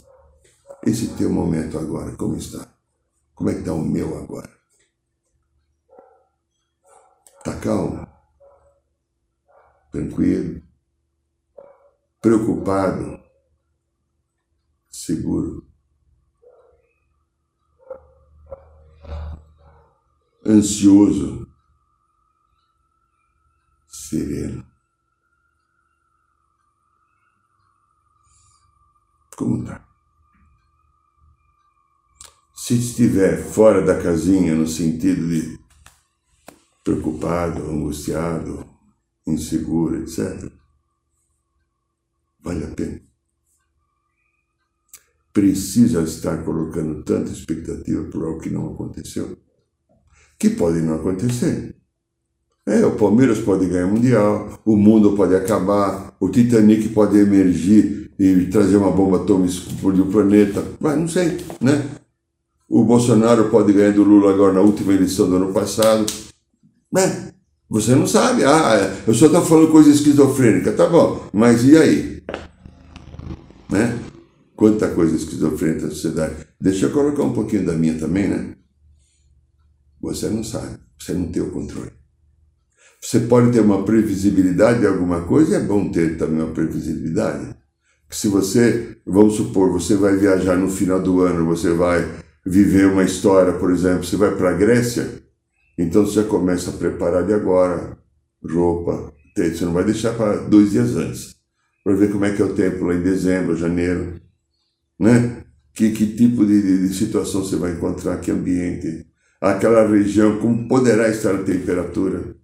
esse 0.85 1.07
teu 1.15 1.31
momento 1.31 1.79
agora, 1.79 2.11
como 2.11 2.35
está? 2.35 2.67
Como 3.33 3.49
é 3.49 3.53
que 3.53 3.61
está 3.61 3.73
o 3.73 3.81
meu 3.81 4.15
agora? 4.15 4.58
Está 7.49 7.61
calmo? 7.61 8.07
Tranquilo? 9.91 10.61
Preocupado? 12.21 13.23
Seguro? 14.87 15.67
Ansioso? 20.45 21.47
Sereno? 23.87 24.63
Como 29.35 29.63
está? 29.63 29.87
Se 32.53 32.75
estiver 32.75 33.43
fora 33.43 33.81
da 33.81 33.99
casinha, 33.99 34.53
no 34.53 34.67
sentido 34.67 35.27
de 35.27 35.58
preocupado, 36.89 37.61
angustiado, 37.69 38.65
inseguro, 39.27 40.01
etc., 40.01 40.51
vale 42.41 42.65
a 42.65 42.67
pena. 42.69 42.99
Precisa 45.31 46.01
estar 46.01 46.43
colocando 46.43 47.03
tanta 47.03 47.31
expectativa 47.31 48.03
por 48.05 48.23
algo 48.23 48.39
que 48.39 48.49
não 48.49 48.73
aconteceu. 48.73 49.37
Que 50.39 50.49
pode 50.49 50.81
não 50.81 50.95
acontecer. 50.95 51.75
É, 52.65 52.83
o 52.85 52.95
Palmeiras 52.95 53.39
pode 53.39 53.67
ganhar 53.67 53.87
mundial, 53.87 54.59
o 54.65 54.75
mundo 54.75 55.15
pode 55.15 55.35
acabar, 55.35 56.15
o 56.19 56.29
Titanic 56.29 56.89
pode 56.89 57.17
emergir 57.17 58.11
e 58.17 58.47
trazer 58.47 58.77
uma 58.77 58.91
bomba 58.91 59.17
atômica 59.17 59.53
explodir 59.53 60.03
o 60.03 60.11
planeta. 60.11 60.63
Mas 60.79 60.97
não 60.97 61.07
sei, 61.07 61.37
né? 61.61 61.87
O 62.67 62.83
Bolsonaro 62.83 63.49
pode 63.49 63.73
ganhar 63.73 63.93
do 63.93 64.03
Lula 64.03 64.33
agora 64.33 64.53
na 64.53 64.61
última 64.61 64.93
eleição 64.93 65.29
do 65.29 65.35
ano 65.35 65.53
passado. 65.53 66.05
Né? 66.91 67.33
Você 67.69 67.95
não 67.95 68.07
sabe. 68.07 68.43
Ah, 68.43 68.95
eu 69.05 69.13
só 69.13 69.27
estou 69.27 69.45
falando 69.45 69.71
coisa 69.71 69.89
esquizofrênica. 69.89 70.71
Tá 70.73 70.87
bom, 70.87 71.27
mas 71.31 71.63
e 71.63 71.77
aí? 71.77 72.23
Né? 73.69 73.97
Quanta 74.55 74.89
coisa 74.89 75.15
esquizofrênica 75.15 75.83
na 75.83 75.91
sociedade. 75.91 76.35
Deixa 76.59 76.87
eu 76.87 76.91
colocar 76.91 77.23
um 77.23 77.33
pouquinho 77.33 77.65
da 77.65 77.73
minha 77.73 77.97
também, 77.97 78.27
né? 78.27 78.55
Você 80.01 80.29
não 80.29 80.43
sabe. 80.43 80.79
Você 80.99 81.13
não 81.13 81.31
tem 81.31 81.41
o 81.41 81.51
controle. 81.51 81.91
Você 83.01 83.21
pode 83.21 83.51
ter 83.51 83.61
uma 83.61 83.83
previsibilidade 83.83 84.81
de 84.81 84.87
alguma 84.87 85.21
coisa, 85.21 85.51
e 85.51 85.55
é 85.55 85.59
bom 85.63 85.89
ter 85.89 86.17
também 86.17 86.41
uma 86.41 86.53
previsibilidade. 86.53 87.55
Se 88.09 88.27
você, 88.27 88.97
vamos 89.05 89.35
supor, 89.35 89.71
você 89.71 89.95
vai 89.95 90.17
viajar 90.17 90.57
no 90.57 90.69
final 90.69 91.01
do 91.01 91.21
ano, 91.21 91.45
você 91.45 91.71
vai 91.71 92.05
viver 92.45 92.87
uma 92.87 93.03
história, 93.03 93.53
por 93.53 93.71
exemplo, 93.71 94.03
você 94.03 94.17
vai 94.17 94.35
para 94.35 94.49
a 94.49 94.57
Grécia, 94.57 95.23
então 95.81 96.05
você 96.05 96.21
já 96.21 96.23
começa 96.25 96.71
a 96.71 96.73
preparar 96.73 97.25
de 97.25 97.33
agora 97.33 97.97
roupa, 98.43 99.13
você 99.35 99.63
não 99.63 99.71
vai 99.71 99.85
deixar 99.85 100.13
para 100.13 100.35
dois 100.35 100.71
dias 100.71 100.95
antes, 100.97 101.35
para 101.83 101.95
ver 101.95 102.11
como 102.11 102.25
é 102.25 102.33
que 102.33 102.41
é 102.41 102.45
o 102.45 102.53
tempo 102.53 102.83
lá 102.83 102.93
em 102.93 103.01
dezembro, 103.01 103.55
janeiro, 103.55 104.19
né? 104.99 105.43
Que, 105.73 105.91
que 105.91 106.05
tipo 106.05 106.45
de, 106.45 106.87
de 106.87 106.93
situação 106.93 107.43
você 107.43 107.55
vai 107.55 107.71
encontrar, 107.71 108.19
que 108.19 108.29
ambiente, 108.29 109.05
aquela 109.39 109.87
região, 109.87 110.37
como 110.39 110.67
poderá 110.67 111.07
estar 111.07 111.33
a 111.33 111.43
temperatura, 111.43 112.35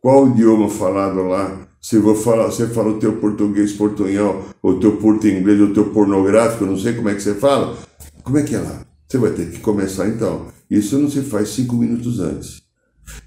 qual 0.00 0.24
o 0.24 0.30
idioma 0.30 0.70
falado 0.70 1.24
lá, 1.24 1.66
se 1.82 1.98
vou 1.98 2.14
falar, 2.14 2.46
você 2.46 2.68
fala 2.68 2.90
o 2.90 3.00
teu 3.00 3.16
português 3.16 3.72
portunhol, 3.72 4.44
o 4.62 4.74
teu 4.74 4.96
porto 4.98 5.26
inglês, 5.26 5.60
o 5.60 5.72
teu 5.72 5.90
pornográfico, 5.90 6.64
não 6.64 6.78
sei 6.78 6.94
como 6.94 7.08
é 7.08 7.14
que 7.16 7.22
você 7.22 7.34
fala, 7.34 7.76
como 8.22 8.38
é 8.38 8.44
que 8.44 8.54
é 8.54 8.60
lá? 8.60 8.86
Você 9.08 9.18
vai 9.18 9.32
ter 9.32 9.50
que 9.50 9.58
começar 9.60 10.06
então. 10.06 10.46
Isso 10.70 10.98
não 10.98 11.10
se 11.10 11.22
faz 11.22 11.50
cinco 11.50 11.76
minutos 11.76 12.20
antes. 12.20 12.62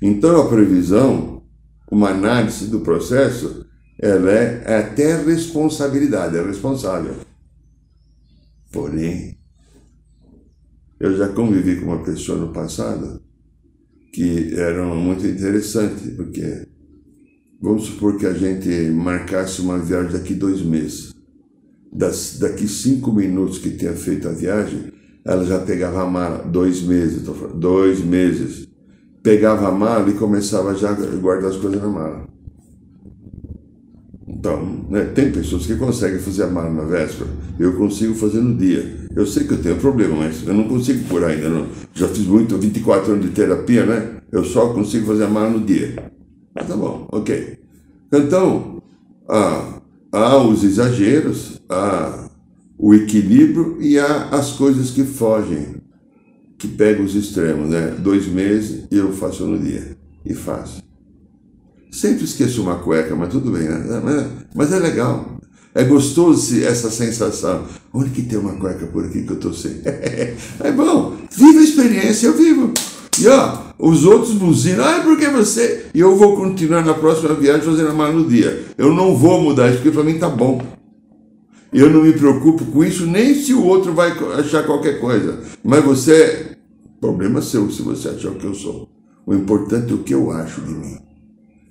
Então 0.02 0.42
a 0.42 0.50
previsão, 0.50 1.44
uma 1.92 2.10
análise 2.10 2.68
do 2.68 2.82
processo, 2.82 3.66
ela 4.00 4.32
é, 4.32 4.80
até 4.80 5.24
responsabilidade, 5.24 6.38
é 6.38 6.44
responsável. 6.44 7.16
Porém, 8.72 9.38
eu 11.00 11.18
já 11.18 11.30
convivi 11.30 11.78
com 11.78 11.88
uma 11.88 12.04
pessoa 12.04 12.38
no 12.38 12.54
passado 12.54 13.22
que 14.14 14.54
era 14.56 14.86
muito 14.94 15.26
interessante, 15.26 16.12
porque 16.12 16.68
vamos 17.62 17.86
supor 17.86 18.18
que 18.18 18.26
a 18.26 18.34
gente 18.34 18.70
marcasse 18.92 19.62
uma 19.62 19.80
viagem 19.80 20.12
daqui 20.12 20.34
dois 20.34 20.62
meses. 20.62 21.14
Das, 21.94 22.38
daqui 22.40 22.68
cinco 22.68 23.12
minutos 23.12 23.58
que 23.58 23.72
tenha 23.72 23.94
feito 23.94 24.28
a 24.28 24.32
viagem, 24.32 24.92
ela 25.24 25.46
já 25.46 25.60
pegava 25.60 26.02
a 26.02 26.06
mala, 26.06 26.40
dois 26.40 26.82
meses, 26.82 27.26
falando, 27.26 27.60
dois 27.60 28.00
meses. 28.02 28.68
Pegava 29.22 29.68
a 29.68 29.72
mala 29.72 30.10
e 30.10 30.14
começava 30.14 30.76
já 30.76 30.90
a 30.92 30.94
guardar 30.94 31.52
as 31.52 31.58
coisas 31.58 31.80
na 31.80 31.88
mala. 31.88 32.28
Então, 34.28 34.88
né, 34.90 35.06
tem 35.14 35.32
pessoas 35.32 35.68
que 35.68 35.76
conseguem 35.76 36.20
fazer 36.20 36.44
a 36.44 36.48
mala 36.48 36.72
na 36.72 36.84
véspera, 36.84 37.30
eu 37.60 37.78
consigo 37.78 38.16
fazer 38.16 38.40
no 38.40 38.56
dia. 38.56 39.08
Eu 39.16 39.28
sei 39.28 39.44
que 39.44 39.54
eu 39.54 39.62
tenho 39.62 39.76
problema, 39.76 40.16
mas 40.16 40.48
eu 40.48 40.54
não 40.56 40.68
consigo 40.68 41.08
por 41.08 41.24
ainda. 41.24 41.50
Não. 41.50 41.68
Já 41.94 42.08
fiz 42.08 42.26
muito, 42.26 42.58
24 42.58 43.14
anos 43.14 43.26
de 43.26 43.32
terapia, 43.32 43.86
né? 43.86 44.22
Eu 44.32 44.44
só 44.44 44.74
consigo 44.74 45.06
fazer 45.06 45.26
a 45.26 45.30
mala 45.30 45.52
no 45.52 45.60
dia. 45.60 46.12
Mas 46.56 46.68
tá 46.68 46.76
bom, 46.76 47.08
ok. 47.12 47.60
Então, 48.12 48.82
há, 49.30 49.80
há 50.12 50.38
os 50.38 50.64
exageros, 50.64 51.62
há 51.70 52.31
o 52.82 52.96
equilíbrio 52.96 53.78
e 53.80 54.00
há 54.00 54.30
as 54.32 54.54
coisas 54.54 54.90
que 54.90 55.04
fogem, 55.04 55.76
que 56.58 56.68
pegam 56.68 57.06
os 57.06 57.14
extremos, 57.14 57.70
né? 57.70 57.96
Dois 58.00 58.26
meses 58.26 58.86
e 58.90 58.98
eu 58.98 59.14
faço 59.14 59.46
no 59.46 59.60
dia. 59.60 59.96
E 60.26 60.34
faço. 60.34 60.82
Sempre 61.92 62.24
esqueço 62.24 62.64
uma 62.64 62.80
cueca, 62.80 63.16
mas 63.16 63.30
tudo 63.30 63.52
bem, 63.52 63.70
né? 63.70 64.30
Mas 64.56 64.74
é 64.74 64.80
legal. 64.80 65.38
É 65.76 65.84
gostoso 65.84 66.60
essa 66.64 66.90
sensação. 66.90 67.66
Onde 67.94 68.10
que 68.10 68.24
tem 68.24 68.40
uma 68.40 68.56
cueca 68.56 68.88
por 68.88 69.06
aqui 69.06 69.24
que 69.24 69.32
eu 69.32 69.40
tô 69.40 69.54
sem? 69.54 69.82
é 69.86 70.72
bom. 70.76 71.16
Viva 71.32 71.60
a 71.60 71.64
experiência, 71.64 72.28
eu 72.28 72.38
vivo. 72.38 72.74
E 73.20 73.28
ó, 73.28 73.60
os 73.78 74.06
outros 74.06 74.34
buzinam, 74.34 74.84
ah, 74.84 75.02
porque 75.04 75.28
você. 75.28 75.86
E 75.94 76.00
eu 76.00 76.16
vou 76.16 76.36
continuar 76.36 76.84
na 76.84 76.96
próxima 76.96 77.36
viagem 77.36 77.62
fazendo 77.62 77.90
a 77.90 77.94
mala 77.94 78.14
no 78.14 78.28
dia. 78.28 78.66
Eu 78.78 78.92
não 78.94 79.16
vou 79.16 79.40
mudar 79.40 79.68
isso, 79.68 79.78
porque 79.78 79.92
para 79.92 80.04
mim 80.04 80.18
tá 80.18 80.30
bom. 80.30 80.81
Eu 81.74 81.90
não 81.90 82.04
me 82.04 82.12
preocupo 82.12 82.66
com 82.66 82.84
isso, 82.84 83.06
nem 83.06 83.34
se 83.34 83.54
o 83.54 83.64
outro 83.64 83.94
vai 83.94 84.12
achar 84.38 84.66
qualquer 84.66 85.00
coisa. 85.00 85.42
Mas 85.64 85.84
você, 85.84 86.58
problema 87.00 87.42
seu 87.42 87.72
se 87.72 87.82
você 87.82 88.10
achar 88.10 88.32
o 88.32 88.36
que 88.36 88.46
eu 88.46 88.54
sou. 88.54 88.90
O 89.26 89.34
importante 89.34 89.92
é 89.92 89.96
o 89.96 90.04
que 90.04 90.14
eu 90.14 90.32
acho 90.32 90.62
de 90.62 90.74
mim. 90.74 90.98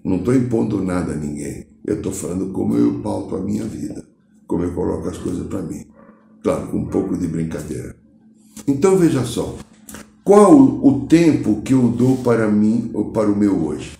Não 0.02 0.16
estou 0.16 0.34
impondo 0.34 0.82
nada 0.82 1.12
a 1.12 1.16
ninguém. 1.16 1.66
Eu 1.84 1.96
estou 1.96 2.12
falando 2.12 2.50
como 2.52 2.76
eu 2.76 3.00
pauto 3.00 3.36
a 3.36 3.40
minha 3.40 3.64
vida, 3.64 4.02
como 4.46 4.64
eu 4.64 4.72
coloco 4.72 5.08
as 5.08 5.18
coisas 5.18 5.46
para 5.46 5.60
mim. 5.60 5.84
Claro, 6.42 6.68
com 6.68 6.78
um 6.78 6.86
pouco 6.86 7.18
de 7.18 7.26
brincadeira. 7.26 7.94
Então 8.66 8.96
veja 8.96 9.24
só, 9.24 9.56
qual 10.24 10.54
o 10.54 11.06
tempo 11.06 11.60
que 11.60 11.74
eu 11.74 11.88
dou 11.88 12.16
para 12.18 12.48
mim 12.48 12.90
ou 12.94 13.10
para 13.10 13.30
o 13.30 13.36
meu 13.36 13.66
hoje? 13.66 13.98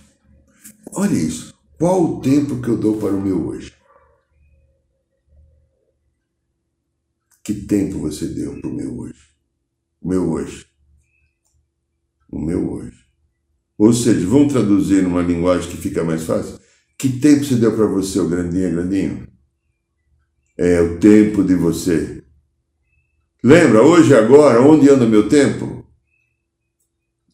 Olha 0.95 1.13
isso. 1.13 1.55
Qual 1.79 2.03
o 2.03 2.21
tempo 2.21 2.57
que 2.57 2.69
eu 2.69 2.77
dou 2.77 2.97
para 2.97 3.11
o 3.11 3.21
meu 3.21 3.49
hoje? 3.49 3.70
Que 7.43 7.55
tempo 7.55 7.99
você 7.99 8.27
deu 8.29 8.61
para 8.61 8.71
o 8.71 8.75
meu 8.75 8.99
hoje? 8.99 9.21
O 10.01 10.09
meu 10.09 10.31
hoje. 10.31 10.67
O 12.29 12.39
meu 12.39 12.71
hoje. 12.73 12.99
Ou 13.79 13.93
seja, 13.93 14.27
vamos 14.27 14.53
traduzir 14.53 15.03
numa 15.03 15.23
linguagem 15.23 15.71
que 15.71 15.77
fica 15.77 16.05
mais 16.05 16.25
fácil. 16.25 16.61
Que 16.99 17.19
tempo 17.19 17.45
você 17.45 17.57
deu 17.57 17.75
para 17.75 17.87
você, 17.87 18.21
o 18.21 18.29
grandinho, 18.29 18.71
grandinho? 18.71 19.29
É 20.57 20.81
o 20.83 20.99
tempo 21.01 21.43
de 21.43 21.55
você. 21.55 22.23
Lembra, 23.43 23.83
hoje, 23.83 24.15
agora, 24.15 24.61
onde 24.61 24.89
anda 24.91 25.07
o 25.07 25.09
meu 25.09 25.27
tempo? 25.29 25.91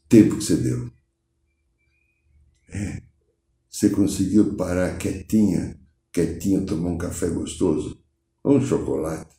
Tempo 0.08 0.36
que 0.36 0.44
você 0.44 0.56
deu. 0.56 0.88
É. 2.68 3.02
Você 3.68 3.90
conseguiu 3.90 4.56
parar 4.56 4.96
quietinha, 4.96 5.78
quietinha, 6.12 6.64
tomar 6.64 6.90
um 6.90 6.98
café 6.98 7.28
gostoso, 7.28 8.02
ou 8.42 8.56
um 8.56 8.64
chocolate, 8.64 9.35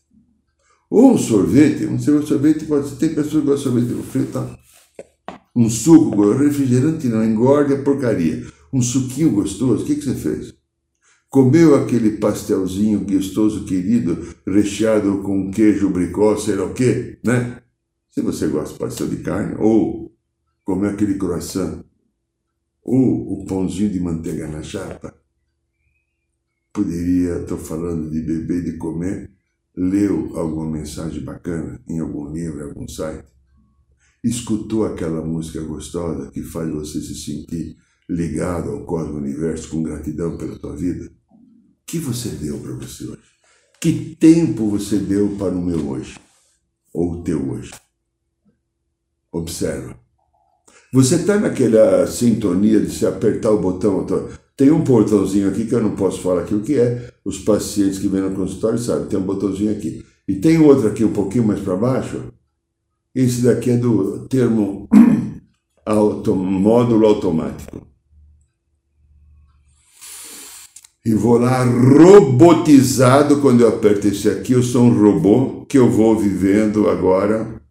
ou 0.89 1.13
um 1.13 1.17
sorvete, 1.17 1.86
um 1.86 2.00
sorvete 2.00 2.65
pode 2.65 2.89
ser, 2.89 2.95
tem 2.95 3.10
pessoas 3.10 3.43
que 3.43 3.50
gostam 3.50 3.76
de 3.76 3.88
sorvete 3.88 4.08
frio, 4.10 4.26
tá? 4.28 4.60
Um 5.56 5.69
suco, 5.69 6.32
refrigerante 6.34 7.08
não, 7.08 7.23
engorda 7.23 7.76
a 7.76 7.82
porcaria. 7.82 8.45
Um 8.71 8.82
suquinho 8.82 9.32
gostoso, 9.32 9.84
o 9.84 9.86
que, 9.86 9.95
que 9.95 10.04
você 10.04 10.15
fez? 10.15 10.54
Comeu 11.30 11.76
aquele 11.76 12.17
pastelzinho 12.17 13.00
gostoso, 13.00 13.65
querido, 13.65 14.36
recheado 14.45 15.21
com 15.23 15.52
queijo 15.52 15.89
bricó, 15.89 16.38
sei 16.38 16.56
lá 16.56 16.65
o 16.65 16.73
quê, 16.73 17.19
né? 17.23 17.62
Se 18.10 18.21
você 18.21 18.47
gosta 18.47 18.73
de 18.73 18.80
pastel 18.80 19.08
de 19.08 19.17
carne, 19.17 19.56
ou 19.60 20.15
comeu 20.63 20.89
aquele 20.89 21.15
croissant, 21.15 21.84
ou 22.82 23.41
o 23.41 23.45
pãozinho 23.45 23.89
de 23.89 24.00
manteiga 24.00 24.47
na 24.47 24.63
chapa, 24.63 25.13
poderia, 26.71 27.41
estou 27.41 27.58
falando 27.58 28.10
de 28.10 28.21
beber, 28.21 28.63
de 28.63 28.78
comer, 28.78 29.37
leu 29.77 30.35
alguma 30.35 30.69
mensagem 30.69 31.23
bacana 31.23 31.79
em 31.87 31.99
algum 31.99 32.33
livro, 32.33 32.59
em 32.59 32.63
algum 32.63 32.87
site, 32.87 33.27
escutou 34.23 34.85
aquela 34.85 35.23
música 35.23 35.61
gostosa 35.61 36.31
que 36.31 36.41
faz 36.41 36.69
você 36.69 36.99
se 36.99 37.15
sentir 37.15 37.77
ligado 38.09 38.71
ao 38.71 38.85
cosmos 38.85 39.17
universo 39.17 39.69
com 39.69 39.83
gratidão 39.83 40.35
pela 40.37 40.57
tua 40.57 40.75
vida? 40.75 41.09
que 41.87 41.97
você 41.97 42.29
deu 42.29 42.59
para 42.59 42.73
você 42.73 43.05
hoje? 43.05 43.21
Que 43.79 44.15
tempo 44.19 44.69
você 44.69 44.97
deu 44.97 45.37
para 45.37 45.55
o 45.55 45.61
meu 45.61 45.89
hoje? 45.89 46.19
Ou 46.93 47.13
o 47.13 47.23
teu 47.23 47.49
hoje? 47.51 47.71
Observa. 49.31 49.97
Você 50.91 51.15
está 51.15 51.39
naquela 51.39 52.05
sintonia 52.07 52.79
de 52.81 52.91
se 52.91 53.05
apertar 53.05 53.51
o 53.51 53.61
botão. 53.61 54.05
Tem 54.55 54.71
um 54.71 54.83
portãozinho 54.83 55.49
aqui 55.49 55.65
que 55.65 55.75
eu 55.75 55.81
não 55.81 55.95
posso 55.95 56.21
falar 56.21 56.41
aqui 56.41 56.55
o 56.55 56.61
que 56.61 56.77
é. 56.77 57.13
Os 57.27 57.39
pacientes 57.39 57.99
que 57.99 58.07
vêm 58.07 58.21
no 58.21 58.33
consultório 58.33 58.79
sabem, 58.79 59.07
tem 59.07 59.19
um 59.19 59.23
botãozinho 59.23 59.73
aqui. 59.73 60.01
E 60.25 60.35
tem 60.35 60.59
outro 60.59 60.87
aqui 60.87 61.03
um 61.03 61.11
pouquinho 61.11 61.45
mais 61.45 61.59
para 61.59 61.75
baixo. 61.75 62.31
Esse 63.13 63.41
daqui 63.41 63.71
é 63.71 63.77
do 63.77 64.25
termo 64.29 64.87
auto, 65.85 66.33
módulo 66.33 67.05
automático. 67.05 67.85
e 71.05 71.13
vou 71.13 71.37
lá 71.37 71.63
robotizado 71.63 73.39
quando 73.39 73.61
eu 73.61 73.69
aperto 73.69 74.07
esse 74.07 74.29
aqui, 74.29 74.51
eu 74.53 74.61
sou 74.63 74.83
um 74.83 75.01
robô 75.01 75.65
que 75.65 75.77
eu 75.77 75.89
vou 75.89 76.17
vivendo 76.17 76.89
agora 76.89 77.61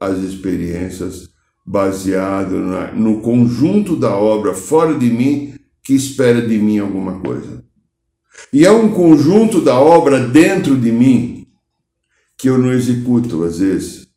as 0.00 0.18
experiências 0.18 1.28
baseado 1.66 2.58
na, 2.58 2.92
no 2.92 3.20
conjunto 3.20 3.96
da 3.96 4.14
obra 4.14 4.52
fora 4.54 4.98
de 4.98 5.10
mim 5.10 5.54
que 5.82 5.94
espera 5.94 6.46
de 6.46 6.58
mim 6.58 6.78
alguma 6.78 7.20
coisa. 7.20 7.63
E 8.52 8.64
é 8.64 8.70
um 8.70 8.90
conjunto 8.90 9.60
da 9.60 9.78
obra 9.78 10.20
dentro 10.20 10.76
de 10.76 10.92
mim 10.92 11.46
que 12.36 12.48
eu 12.48 12.58
não 12.58 12.72
executo 12.72 13.44
às 13.44 13.58
vezes 13.58 14.08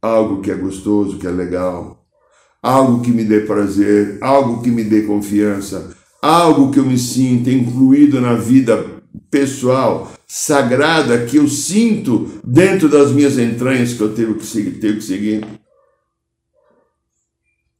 algo 0.00 0.42
que 0.42 0.50
é 0.50 0.54
gostoso, 0.54 1.18
que 1.18 1.26
é 1.26 1.30
legal, 1.30 2.04
algo 2.62 3.02
que 3.02 3.10
me 3.10 3.24
dê 3.24 3.40
prazer, 3.40 4.18
algo 4.20 4.62
que 4.62 4.70
me 4.70 4.84
dê 4.84 5.02
confiança, 5.02 5.96
algo 6.20 6.70
que 6.70 6.78
eu 6.78 6.84
me 6.84 6.98
sinta 6.98 7.50
incluído 7.50 8.20
na 8.20 8.34
vida 8.34 9.02
pessoal, 9.30 10.12
sagrada, 10.26 11.24
que 11.24 11.36
eu 11.36 11.48
sinto 11.48 12.40
dentro 12.44 12.88
das 12.88 13.12
minhas 13.12 13.38
entranhas 13.38 13.94
que 13.94 14.00
eu 14.00 14.14
tenho 14.14 14.34
que 14.34 14.44
seguir. 14.44 14.72
Tenho 14.72 14.96
que 14.96 15.02
seguir. 15.02 15.46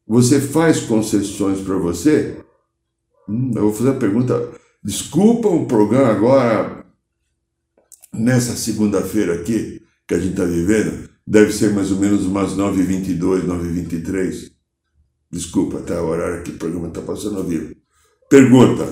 Você 0.07 0.41
faz 0.41 0.81
concessões 0.81 1.61
para 1.61 1.77
você? 1.77 2.37
Hum, 3.29 3.53
eu 3.55 3.63
vou 3.63 3.73
fazer 3.73 3.91
a 3.91 3.95
pergunta. 3.95 4.51
Desculpa 4.85 5.49
o 5.49 5.65
programa 5.65 6.09
agora, 6.09 6.85
nessa 8.13 8.55
segunda-feira 8.55 9.33
aqui, 9.33 9.81
que 10.07 10.15
a 10.15 10.19
gente 10.19 10.33
está 10.33 10.45
vivendo, 10.45 11.09
deve 11.27 11.53
ser 11.53 11.73
mais 11.73 11.91
ou 11.91 11.99
menos 11.99 12.27
umas 12.27 12.53
9h22, 12.55 13.47
9h23. 13.47 14.53
Desculpa, 15.31 15.79
tá? 15.79 16.03
O 16.03 16.09
horário 16.09 16.43
que 16.43 16.51
o 16.51 16.59
programa 16.59 16.89
está 16.89 17.01
passando 17.01 17.39
ao 17.39 17.45
vivo. 17.45 17.75
Pergunta: 18.29 18.87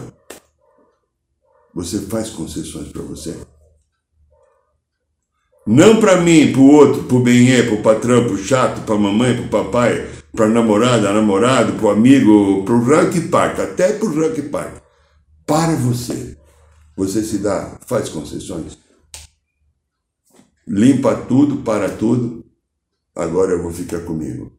Você 1.74 1.98
faz 1.98 2.30
concessões 2.30 2.88
para 2.88 3.02
você? 3.02 3.36
Não 5.66 6.00
para 6.00 6.22
mim, 6.22 6.52
para 6.52 6.60
o 6.62 6.72
outro, 6.72 7.04
para 7.04 7.16
o 7.18 7.22
benê, 7.22 7.64
para 7.64 7.74
o 7.74 7.82
patrão, 7.82 8.24
para 8.24 8.32
o 8.32 8.38
chato, 8.38 8.80
para 8.86 8.94
a 8.94 8.98
mamãe, 8.98 9.36
para 9.36 9.44
o 9.44 9.64
papai, 9.64 10.08
para 10.34 10.46
a 10.46 10.48
namorada, 10.48 11.12
namorado, 11.12 11.74
para 11.74 11.86
o 11.86 11.90
amigo, 11.90 12.64
para 12.64 12.74
o 12.74 12.82
rank 12.82 13.28
park, 13.28 13.60
até 13.60 13.92
para 13.92 14.08
o 14.08 14.14
rank 14.14 14.40
park. 14.50 14.82
Para 15.52 15.76
você. 15.76 16.38
Você 16.96 17.22
se 17.22 17.36
dá, 17.36 17.78
faz 17.86 18.08
concessões. 18.08 18.78
Limpa 20.66 21.26
tudo, 21.26 21.62
para 21.62 21.94
tudo. 21.94 22.50
Agora 23.14 23.52
eu 23.52 23.62
vou 23.62 23.70
ficar 23.70 24.00
comigo. 24.00 24.58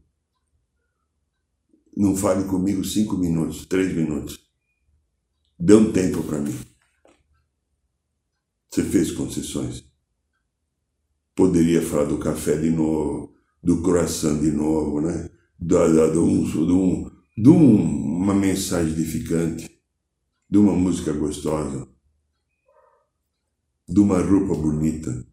Não 1.97 2.15
fale 2.15 2.43
comigo 2.47 2.85
cinco 2.85 3.17
minutos, 3.17 3.65
três 3.65 3.91
minutos. 3.91 4.39
Dê 5.59 5.73
um 5.73 5.91
tempo 5.91 6.21
para 6.21 6.37
mim. 6.37 6.55
Você 8.69 8.83
fez 8.83 9.09
concessões. 9.13 9.83
Poderia 11.35 11.81
falar 11.81 12.05
do 12.05 12.19
café 12.19 12.55
de 12.55 12.69
novo, 12.69 13.33
do 13.63 13.81
croissant 13.81 14.39
de 14.39 14.51
novo, 14.51 15.01
né? 15.01 15.27
De, 15.59 15.75
de, 15.75 16.11
de, 16.11 16.51
de, 16.51 16.71
um, 16.71 17.09
de 17.35 17.49
um, 17.49 18.15
uma 18.21 18.35
mensagem 18.35 18.93
edificante, 18.93 19.72
de 20.53 20.59
uma 20.59 20.73
música 20.73 21.11
gostosa, 21.11 21.87
de 23.89 23.99
uma 23.99 24.21
roupa 24.21 24.53
bonita, 24.53 25.25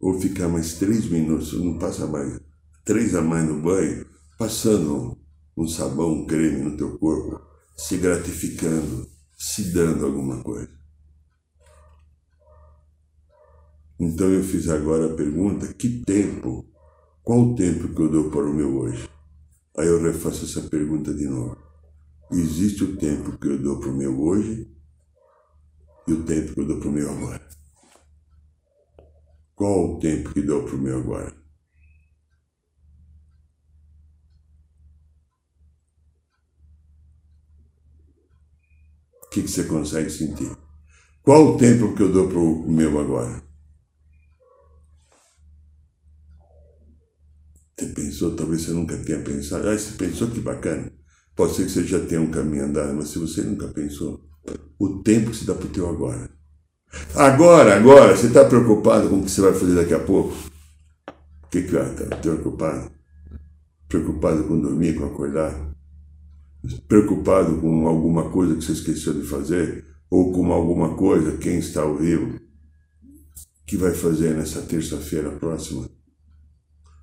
ou 0.00 0.20
ficar 0.20 0.48
mais 0.48 0.74
três 0.74 1.08
minutos, 1.08 1.52
não 1.52 1.78
passa 1.78 2.04
mais, 2.08 2.40
três 2.84 3.14
a 3.14 3.22
mais 3.22 3.48
no 3.48 3.62
banho, 3.62 4.04
passando 4.36 5.16
um 5.56 5.68
sabão, 5.68 6.14
um 6.14 6.26
creme 6.26 6.64
no 6.64 6.76
teu 6.76 6.98
corpo, 6.98 7.40
se 7.76 7.96
gratificando, 7.98 9.08
se 9.38 9.72
dando 9.72 10.04
alguma 10.04 10.42
coisa. 10.42 10.72
Então 14.00 14.28
eu 14.30 14.42
fiz 14.42 14.68
agora 14.68 15.12
a 15.12 15.14
pergunta: 15.14 15.72
que 15.74 16.02
tempo? 16.04 16.68
Qual 17.22 17.52
o 17.52 17.54
tempo 17.54 17.94
que 17.94 18.02
eu 18.02 18.10
dou 18.10 18.30
para 18.32 18.50
o 18.50 18.52
meu 18.52 18.80
hoje? 18.80 19.08
Aí 19.78 19.86
eu 19.86 20.02
refaço 20.02 20.44
essa 20.44 20.68
pergunta 20.68 21.14
de 21.14 21.28
novo. 21.28 21.69
Existe 22.32 22.84
o 22.84 22.96
tempo 22.96 23.36
que 23.38 23.48
eu 23.48 23.60
dou 23.60 23.80
para 23.80 23.90
o 23.90 23.96
meu 23.96 24.20
hoje 24.20 24.70
e 26.06 26.12
o 26.12 26.24
tempo 26.24 26.54
que 26.54 26.60
eu 26.60 26.66
dou 26.66 26.78
para 26.78 26.88
o 26.88 26.92
meu 26.92 27.10
agora. 27.10 27.48
Qual 29.56 29.96
o 29.96 29.98
tempo 29.98 30.32
que 30.32 30.40
dou 30.40 30.62
para 30.62 30.76
o 30.76 30.78
meu 30.78 31.00
agora? 31.00 31.34
O 39.24 39.30
que, 39.30 39.42
que 39.42 39.48
você 39.48 39.64
consegue 39.64 40.10
sentir? 40.10 40.56
Qual 41.22 41.54
o 41.54 41.58
tempo 41.58 41.94
que 41.94 42.02
eu 42.02 42.12
dou 42.12 42.28
para 42.28 42.38
o 42.38 42.70
meu 42.70 42.98
agora? 42.98 43.42
Você 47.76 47.86
pensou, 47.86 48.36
talvez 48.36 48.62
você 48.62 48.72
nunca 48.72 48.96
tenha 48.98 49.22
pensado. 49.22 49.68
Ah, 49.68 49.76
você 49.76 49.96
pensou 49.96 50.30
que 50.30 50.40
bacana. 50.40 50.99
Pode 51.40 51.54
ser 51.54 51.64
que 51.64 51.70
você 51.70 51.84
já 51.84 51.98
tenha 52.00 52.20
um 52.20 52.30
caminho 52.30 52.66
andado, 52.66 52.92
mas 52.92 53.08
se 53.08 53.18
você 53.18 53.40
nunca 53.40 53.66
pensou, 53.68 54.22
o 54.78 54.98
tempo 54.98 55.30
que 55.30 55.38
você 55.38 55.46
dá 55.46 55.54
para 55.54 55.64
o 55.64 55.70
teu 55.70 55.88
agora. 55.88 56.28
Agora, 57.14 57.76
agora, 57.76 58.14
você 58.14 58.26
está 58.26 58.44
preocupado 58.44 59.08
com 59.08 59.20
o 59.20 59.24
que 59.24 59.30
você 59.30 59.40
vai 59.40 59.54
fazer 59.54 59.74
daqui 59.74 59.94
a 59.94 60.00
pouco? 60.00 60.34
O 61.42 61.48
que, 61.50 61.62
que 61.62 61.72
vai 61.72 61.90
estar 61.90 62.08
tá 62.08 62.16
preocupado? 62.16 62.92
Preocupado 63.88 64.44
com 64.44 64.60
dormir, 64.60 64.96
com 64.96 65.06
acordar? 65.06 65.74
preocupado 66.86 67.56
com 67.58 67.88
alguma 67.88 68.28
coisa 68.28 68.56
que 68.56 68.62
você 68.62 68.72
esqueceu 68.72 69.14
de 69.14 69.26
fazer, 69.26 69.86
ou 70.10 70.34
com 70.34 70.52
alguma 70.52 70.94
coisa, 70.94 71.38
quem 71.38 71.56
está 71.56 71.80
ao 71.80 71.96
vivo, 71.96 72.38
que 73.66 73.78
vai 73.78 73.94
fazer 73.94 74.34
nessa 74.34 74.60
terça-feira 74.60 75.30
próxima? 75.30 75.88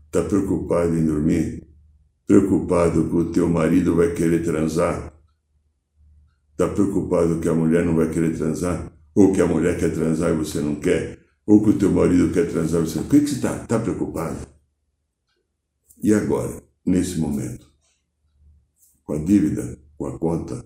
Está 0.05 0.21
preocupado 0.21 0.95
em 0.95 1.07
dormir? 1.07 1.66
Preocupado 2.27 3.09
que 3.09 3.15
o 3.15 3.31
teu 3.31 3.49
marido 3.49 3.95
vai 3.95 4.13
querer 4.13 4.43
transar? 4.43 5.13
Está 6.51 6.67
preocupado 6.67 7.39
que 7.39 7.47
a 7.47 7.53
mulher 7.53 7.85
não 7.85 7.95
vai 7.95 8.09
querer 8.09 8.35
transar? 8.35 8.91
Ou 9.15 9.31
que 9.31 9.41
a 9.41 9.47
mulher 9.47 9.79
quer 9.79 9.93
transar 9.93 10.31
e 10.31 10.37
você 10.37 10.59
não 10.59 10.75
quer? 10.75 11.19
Ou 11.45 11.63
que 11.63 11.69
o 11.69 11.77
teu 11.77 11.91
marido 11.91 12.31
quer 12.33 12.49
transar 12.49 12.81
e 12.81 12.87
você 12.87 12.99
não 12.99 13.07
quer? 13.07 13.17
O 13.17 13.21
que 13.21 13.27
você 13.27 13.35
está? 13.35 13.55
Está 13.63 13.79
preocupado? 13.79 14.37
E 16.03 16.13
agora, 16.13 16.61
nesse 16.85 17.17
momento? 17.17 17.67
com 19.07 19.13
a 19.13 19.17
dívida, 19.17 19.79
com 19.97 20.05
a 20.05 20.19
conta, 20.19 20.65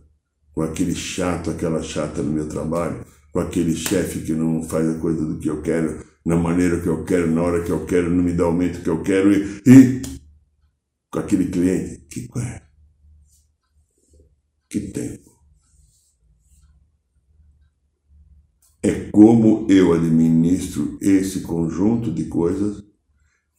com 0.52 0.64
aquele 0.64 0.96
chato, 0.96 1.52
aquela 1.52 1.82
chata 1.84 2.24
no 2.24 2.34
meu 2.34 2.50
trabalho, 2.50 3.06
com 3.32 3.40
aquele 3.40 3.76
chefe 3.76 4.22
que 4.22 4.34
não 4.34 4.64
faz 4.64 4.90
a 4.90 4.98
coisa 5.00 5.24
do 5.24 5.38
que 5.38 5.48
eu 5.48 5.62
quero, 5.62 6.04
na 6.26 6.36
maneira 6.36 6.82
que 6.82 6.88
eu 6.88 7.04
quero, 7.06 7.30
na 7.30 7.44
hora 7.44 7.64
que 7.64 7.70
eu 7.70 7.86
quero, 7.86 8.10
não 8.10 8.24
me 8.24 8.34
dá 8.34 8.46
o 8.46 8.48
aumento 8.48 8.82
que 8.82 8.90
eu 8.90 9.04
quero 9.04 9.32
e, 9.32 9.62
e 9.68 10.02
com 11.12 11.20
aquele 11.20 11.50
cliente. 11.50 12.06
Que, 12.10 12.28
que 14.70 14.80
tempo. 14.92 15.30
É 18.82 19.12
como 19.12 19.68
eu 19.70 19.94
administro 19.94 20.98
esse 21.00 21.42
conjunto 21.42 22.12
de 22.12 22.26
coisas 22.26 22.84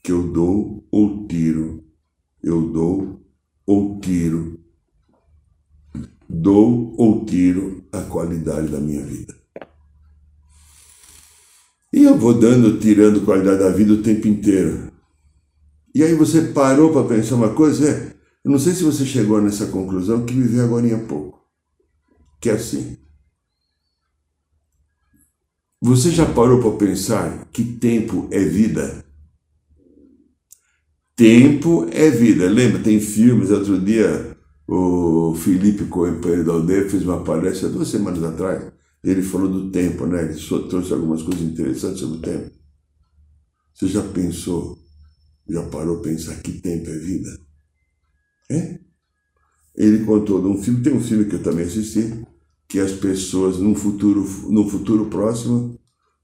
que 0.02 0.10
eu 0.10 0.32
dou 0.32 0.84
ou 0.90 1.28
tiro 1.28 1.82
eu 2.42 2.72
dou 2.72 3.24
ou 3.64 4.00
tiro, 4.00 4.58
dou 6.28 6.94
ou 6.98 7.24
tiro 7.24 7.84
a 7.92 8.00
qualidade 8.02 8.68
da 8.68 8.80
minha 8.80 9.04
vida. 9.04 9.34
E 11.92 12.02
eu 12.04 12.18
vou 12.18 12.34
dando, 12.34 12.80
tirando 12.80 13.24
qualidade 13.24 13.60
da 13.60 13.70
vida 13.70 13.92
o 13.92 14.02
tempo 14.02 14.26
inteiro. 14.26 14.91
E 15.94 16.02
aí 16.02 16.14
você 16.14 16.40
parou 16.42 16.92
para 16.92 17.06
pensar 17.08 17.34
uma 17.34 17.54
coisa, 17.54 17.88
é, 17.88 18.14
eu 18.44 18.50
não 18.50 18.58
sei 18.58 18.72
se 18.72 18.82
você 18.82 19.04
chegou 19.04 19.40
nessa 19.40 19.66
conclusão 19.66 20.24
que 20.24 20.34
veio 20.34 20.64
agora 20.64 20.86
em 20.86 21.06
pouco. 21.06 21.40
Que 22.40 22.50
é 22.50 22.54
assim. 22.54 22.96
Você 25.80 26.10
já 26.10 26.26
parou 26.26 26.60
para 26.60 26.86
pensar 26.86 27.46
que 27.52 27.64
tempo 27.64 28.28
é 28.30 28.40
vida? 28.40 29.04
Tempo 31.14 31.86
é 31.90 32.10
vida. 32.10 32.48
Lembra, 32.48 32.82
tem 32.82 33.00
filmes, 33.00 33.50
outro 33.50 33.80
dia 33.80 34.36
o 34.66 35.34
Felipe 35.34 35.84
Coelho 35.84 36.44
da 36.44 36.52
Aldeia 36.52 36.88
fez 36.88 37.02
uma 37.02 37.22
palestra 37.22 37.68
duas 37.68 37.88
semanas 37.88 38.22
atrás. 38.22 38.72
Ele 39.02 39.22
falou 39.22 39.48
do 39.48 39.70
tempo, 39.70 40.06
né? 40.06 40.22
Ele 40.22 40.34
trouxe 40.68 40.92
algumas 40.92 41.22
coisas 41.22 41.42
interessantes 41.42 42.00
sobre 42.00 42.18
o 42.18 42.20
tempo. 42.20 42.50
Você 43.74 43.88
já 43.88 44.02
pensou, 44.02 44.78
já 45.52 45.62
parou 45.64 45.98
para 45.98 46.10
pensar 46.10 46.34
que 46.36 46.52
tempo 46.52 46.88
é 46.88 46.98
vida? 46.98 47.38
É? 48.50 48.78
Ele 49.76 50.04
contou 50.04 50.40
de 50.40 50.48
um 50.48 50.62
filme, 50.62 50.82
tem 50.82 50.94
um 50.94 51.00
filme 51.00 51.26
que 51.26 51.36
eu 51.36 51.42
também 51.42 51.66
assisti, 51.66 52.24
que 52.68 52.78
as 52.78 52.92
pessoas, 52.92 53.58
num 53.58 53.74
futuro, 53.74 54.26
no 54.48 54.68
futuro 54.68 55.06
próximo, 55.06 55.78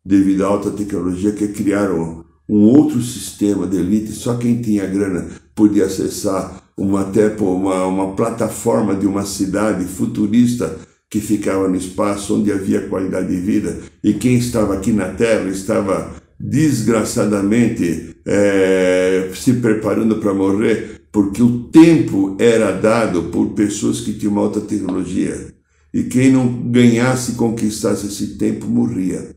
devido 0.05 0.45
à 0.45 0.49
alta 0.49 0.71
tecnologia, 0.71 1.33
que 1.33 1.49
criaram 1.49 2.25
um 2.49 2.63
outro 2.63 3.03
sistema 3.03 3.67
de 3.67 3.77
elite, 3.77 4.13
só 4.13 4.37
quem 4.37 4.63
tinha 4.63 4.87
grana 4.87 5.29
podia 5.55 5.85
acessar 5.85 6.63
uma, 6.77 7.05
uma, 7.41 7.87
uma 7.87 8.17
plataforma 8.17 8.95
de 8.95 9.07
uma 9.07 9.27
cidade 9.27 9.85
futurista 9.85 10.79
que 11.11 11.21
ficava 11.21 11.69
no 11.69 11.77
espaço, 11.77 12.37
onde 12.37 12.53
havia 12.53 12.89
qualidade 12.89 13.29
de 13.29 13.41
vida, 13.41 13.79
e 14.03 14.15
quem 14.15 14.37
estava 14.37 14.75
aqui 14.75 14.93
na 14.93 15.09
Terra 15.09 15.49
estava 15.51 16.15
desgraçadamente 16.39 18.17
é, 18.25 19.31
se 19.35 19.55
preparando 19.55 20.17
para 20.17 20.35
morrer, 20.35 21.01
porque 21.11 21.43
o 21.43 21.65
tempo 21.65 22.37
era 22.39 22.71
dado 22.71 23.25
por 23.25 23.51
pessoas 23.51 24.01
que 24.01 24.13
tinham 24.13 24.39
alta 24.39 24.61
tecnologia. 24.61 25.55
E 25.93 26.05
quem 26.05 26.31
não 26.31 26.71
ganhasse 26.71 27.33
conquistasse 27.33 28.07
esse 28.07 28.39
tempo 28.39 28.67
morria, 28.67 29.35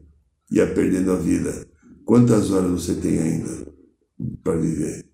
ia 0.51 0.67
perdendo 0.67 1.11
a 1.11 1.15
vida. 1.15 1.65
Quantas 2.05 2.51
horas 2.51 2.71
você 2.71 2.93
tem 2.95 3.19
ainda 3.19 3.67
para 4.43 4.57
viver? 4.57 5.05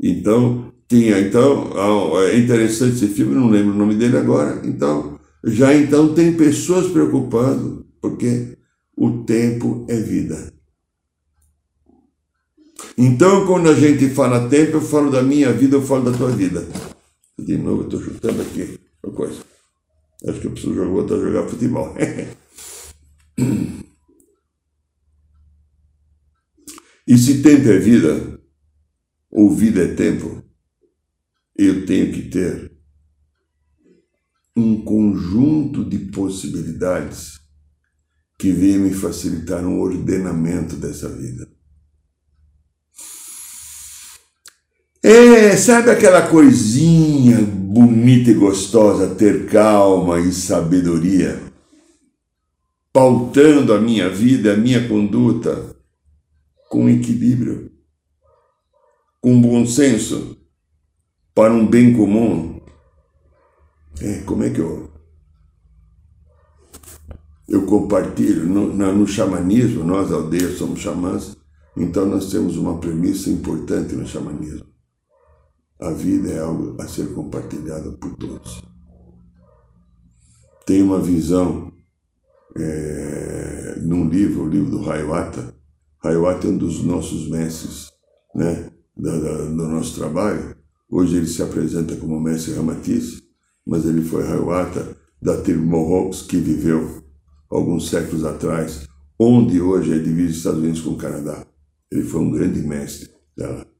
Então, 0.00 0.72
tinha, 0.86 1.18
então, 1.18 1.72
é 2.20 2.38
interessante 2.38 2.96
esse 2.96 3.08
filme, 3.08 3.34
não 3.34 3.48
lembro 3.48 3.72
o 3.72 3.78
nome 3.78 3.94
dele 3.94 4.18
agora. 4.18 4.60
Então, 4.64 5.18
já 5.42 5.74
então 5.74 6.14
tem 6.14 6.34
pessoas 6.34 6.88
preocupando, 6.88 7.86
porque 8.00 8.58
o 8.96 9.24
tempo 9.24 9.86
é 9.88 9.98
vida. 9.98 10.53
Então, 12.96 13.44
quando 13.46 13.68
a 13.68 13.74
gente 13.74 14.08
fala 14.10 14.48
tempo, 14.48 14.76
eu 14.76 14.80
falo 14.80 15.10
da 15.10 15.22
minha 15.22 15.52
vida, 15.52 15.76
eu 15.76 15.82
falo 15.82 16.10
da 16.10 16.16
tua 16.16 16.30
vida. 16.30 16.64
De 17.38 17.58
novo, 17.58 17.82
eu 17.82 17.86
estou 17.88 18.00
chutando 18.00 18.40
aqui 18.40 18.78
uma 19.02 19.12
coisa. 19.12 19.42
Acho 20.26 20.40
que 20.40 20.46
eu 20.46 20.52
preciso 20.52 20.74
jogar, 20.74 20.90
voltar 20.90 21.16
a 21.16 21.20
jogar 21.20 21.48
futebol. 21.48 21.92
e 27.06 27.18
se 27.18 27.42
tempo 27.42 27.68
é 27.68 27.78
vida, 27.78 28.40
ou 29.30 29.50
vida 29.50 29.82
é 29.82 29.94
tempo, 29.94 30.42
eu 31.56 31.84
tenho 31.84 32.12
que 32.12 32.22
ter 32.28 32.72
um 34.56 34.84
conjunto 34.84 35.84
de 35.84 35.98
possibilidades 35.98 37.40
que 38.38 38.52
venha 38.52 38.78
me 38.78 38.94
facilitar 38.94 39.64
um 39.66 39.80
ordenamento 39.80 40.76
dessa 40.76 41.08
vida. 41.08 41.53
É, 45.06 45.54
sabe 45.54 45.90
aquela 45.90 46.26
coisinha 46.28 47.36
bonita 47.42 48.30
e 48.30 48.34
gostosa, 48.34 49.14
ter 49.14 49.50
calma 49.50 50.18
e 50.18 50.32
sabedoria, 50.32 51.42
pautando 52.90 53.74
a 53.74 53.78
minha 53.78 54.08
vida, 54.08 54.54
a 54.54 54.56
minha 54.56 54.88
conduta, 54.88 55.76
com 56.70 56.88
equilíbrio, 56.88 57.70
com 59.20 59.38
bom 59.38 59.66
senso, 59.66 60.38
para 61.34 61.52
um 61.52 61.66
bem 61.66 61.92
comum. 61.92 62.58
É, 64.00 64.20
como 64.20 64.42
é 64.42 64.48
que 64.48 64.60
eu. 64.60 64.90
Eu 67.46 67.66
compartilho 67.66 68.46
no, 68.46 68.72
no 68.72 69.06
xamanismo, 69.06 69.84
nós 69.84 70.10
aldeias 70.10 70.56
somos 70.56 70.80
xamãs, 70.80 71.36
então 71.76 72.06
nós 72.06 72.30
temos 72.30 72.56
uma 72.56 72.78
premissa 72.78 73.28
importante 73.28 73.94
no 73.94 74.06
xamanismo. 74.06 74.72
A 75.80 75.90
vida 75.90 76.30
é 76.30 76.38
algo 76.38 76.80
a 76.80 76.86
ser 76.86 77.12
compartilhado 77.14 77.98
por 77.98 78.16
todos. 78.16 78.62
Tem 80.64 80.82
uma 80.82 81.00
visão 81.00 81.72
é, 82.56 83.76
num 83.80 84.08
livro, 84.08 84.44
o 84.44 84.48
livro 84.48 84.70
do 84.70 84.90
Hayawata. 84.90 85.54
Hayawata 86.02 86.46
é 86.46 86.50
um 86.50 86.56
dos 86.56 86.82
nossos 86.84 87.28
mestres 87.28 87.90
né, 88.34 88.70
do, 88.96 89.10
do 89.56 89.68
nosso 89.68 89.96
trabalho. 89.96 90.56
Hoje 90.88 91.16
ele 91.16 91.26
se 91.26 91.42
apresenta 91.42 91.96
como 91.96 92.20
mestre 92.20 92.54
Ramatiz, 92.54 93.20
mas 93.66 93.84
ele 93.84 94.02
foi 94.02 94.22
Hayawata 94.22 94.96
da 95.20 95.40
tribo 95.40 95.64
Mohawks 95.64 96.22
que 96.22 96.36
viveu 96.36 97.02
alguns 97.50 97.88
séculos 97.88 98.24
atrás, 98.24 98.86
onde 99.18 99.60
hoje 99.60 99.92
é 99.92 99.98
divisa 99.98 100.36
Estados 100.36 100.60
Unidos 100.60 100.80
com 100.80 100.90
o 100.90 100.98
Canadá. 100.98 101.44
Ele 101.90 102.04
foi 102.04 102.20
um 102.20 102.30
grande 102.30 102.60
mestre 102.60 103.10
dela. 103.36 103.73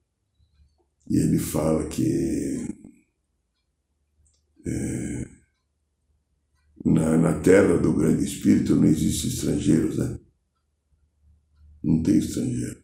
E 1.08 1.18
ele 1.18 1.38
fala 1.38 1.86
que 1.86 2.66
é, 4.66 5.28
na, 6.84 7.16
na 7.16 7.40
terra 7.40 7.76
do 7.76 7.92
grande 7.92 8.24
espírito 8.24 8.74
não 8.76 8.84
existem 8.84 9.30
estrangeiros, 9.30 9.98
né? 9.98 10.18
Não 11.82 12.02
tem 12.02 12.18
estrangeiro. 12.18 12.82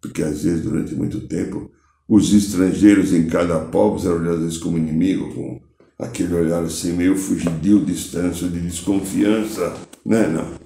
Porque 0.00 0.22
às 0.22 0.42
vezes, 0.42 0.62
durante 0.62 0.94
muito 0.94 1.26
tempo, 1.26 1.70
os 2.08 2.32
estrangeiros 2.32 3.12
em 3.12 3.26
cada 3.26 3.64
povo 3.66 4.04
eram 4.06 4.20
olhados 4.20 4.58
como 4.58 4.76
inimigo, 4.76 5.32
com 5.34 5.62
aquele 5.98 6.34
olhar 6.34 6.62
assim 6.62 6.92
meio 6.92 7.16
fugidio, 7.16 7.84
distância, 7.84 8.48
de 8.48 8.60
desconfiança. 8.60 9.74
Né? 10.04 10.26
Não. 10.26 10.60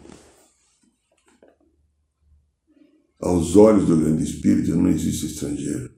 Aos 3.20 3.54
olhos 3.56 3.86
do 3.86 3.96
grande 3.96 4.24
espírito 4.24 4.74
não 4.74 4.88
existe 4.88 5.26
estrangeiro. 5.26 5.95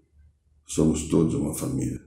Somos 0.68 1.08
todos 1.08 1.34
uma 1.34 1.54
família. 1.54 1.98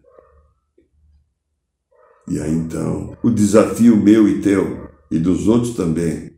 E 2.27 2.39
aí 2.39 2.53
então, 2.53 3.17
o 3.23 3.31
desafio 3.31 3.97
meu 3.97 4.29
e 4.29 4.39
teu, 4.39 4.87
e 5.09 5.17
dos 5.17 5.47
outros 5.47 5.73
também, 5.75 6.31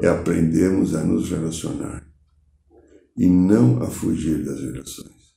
é 0.00 0.08
aprendermos 0.08 0.94
a 0.94 1.04
nos 1.04 1.30
relacionar 1.30 2.06
e 3.16 3.28
não 3.28 3.82
a 3.82 3.86
fugir 3.88 4.42
das 4.42 4.58
relações. 4.60 5.36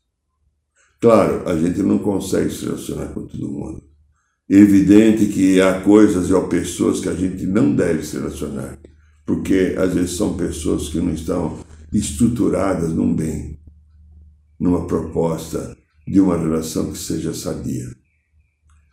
Claro, 1.01 1.47
a 1.47 1.57
gente 1.57 1.83
não 1.83 1.99
consegue 1.99 2.49
se 2.49 2.65
relacionar 2.65 3.07
com 3.09 3.27
todo 3.27 3.51
mundo. 3.51 3.83
É 4.49 4.55
evidente 4.55 5.27
que 5.27 5.59
há 5.59 5.81
coisas 5.81 6.29
e 6.29 6.35
há 6.35 6.41
pessoas 6.41 7.01
que 7.01 7.09
a 7.09 7.13
gente 7.13 7.45
não 7.45 7.75
deve 7.75 8.03
se 8.03 8.17
relacionar, 8.17 8.79
porque 9.25 9.75
às 9.77 9.93
vezes 9.93 10.15
são 10.15 10.37
pessoas 10.37 10.87
que 10.87 10.99
não 10.99 11.13
estão 11.13 11.59
estruturadas 11.91 12.93
num 12.93 13.13
bem, 13.13 13.59
numa 14.59 14.87
proposta 14.87 15.77
de 16.09 16.19
uma 16.19 16.35
relação 16.35 16.91
que 16.91 16.97
seja 16.97 17.33
sadia. 17.35 17.85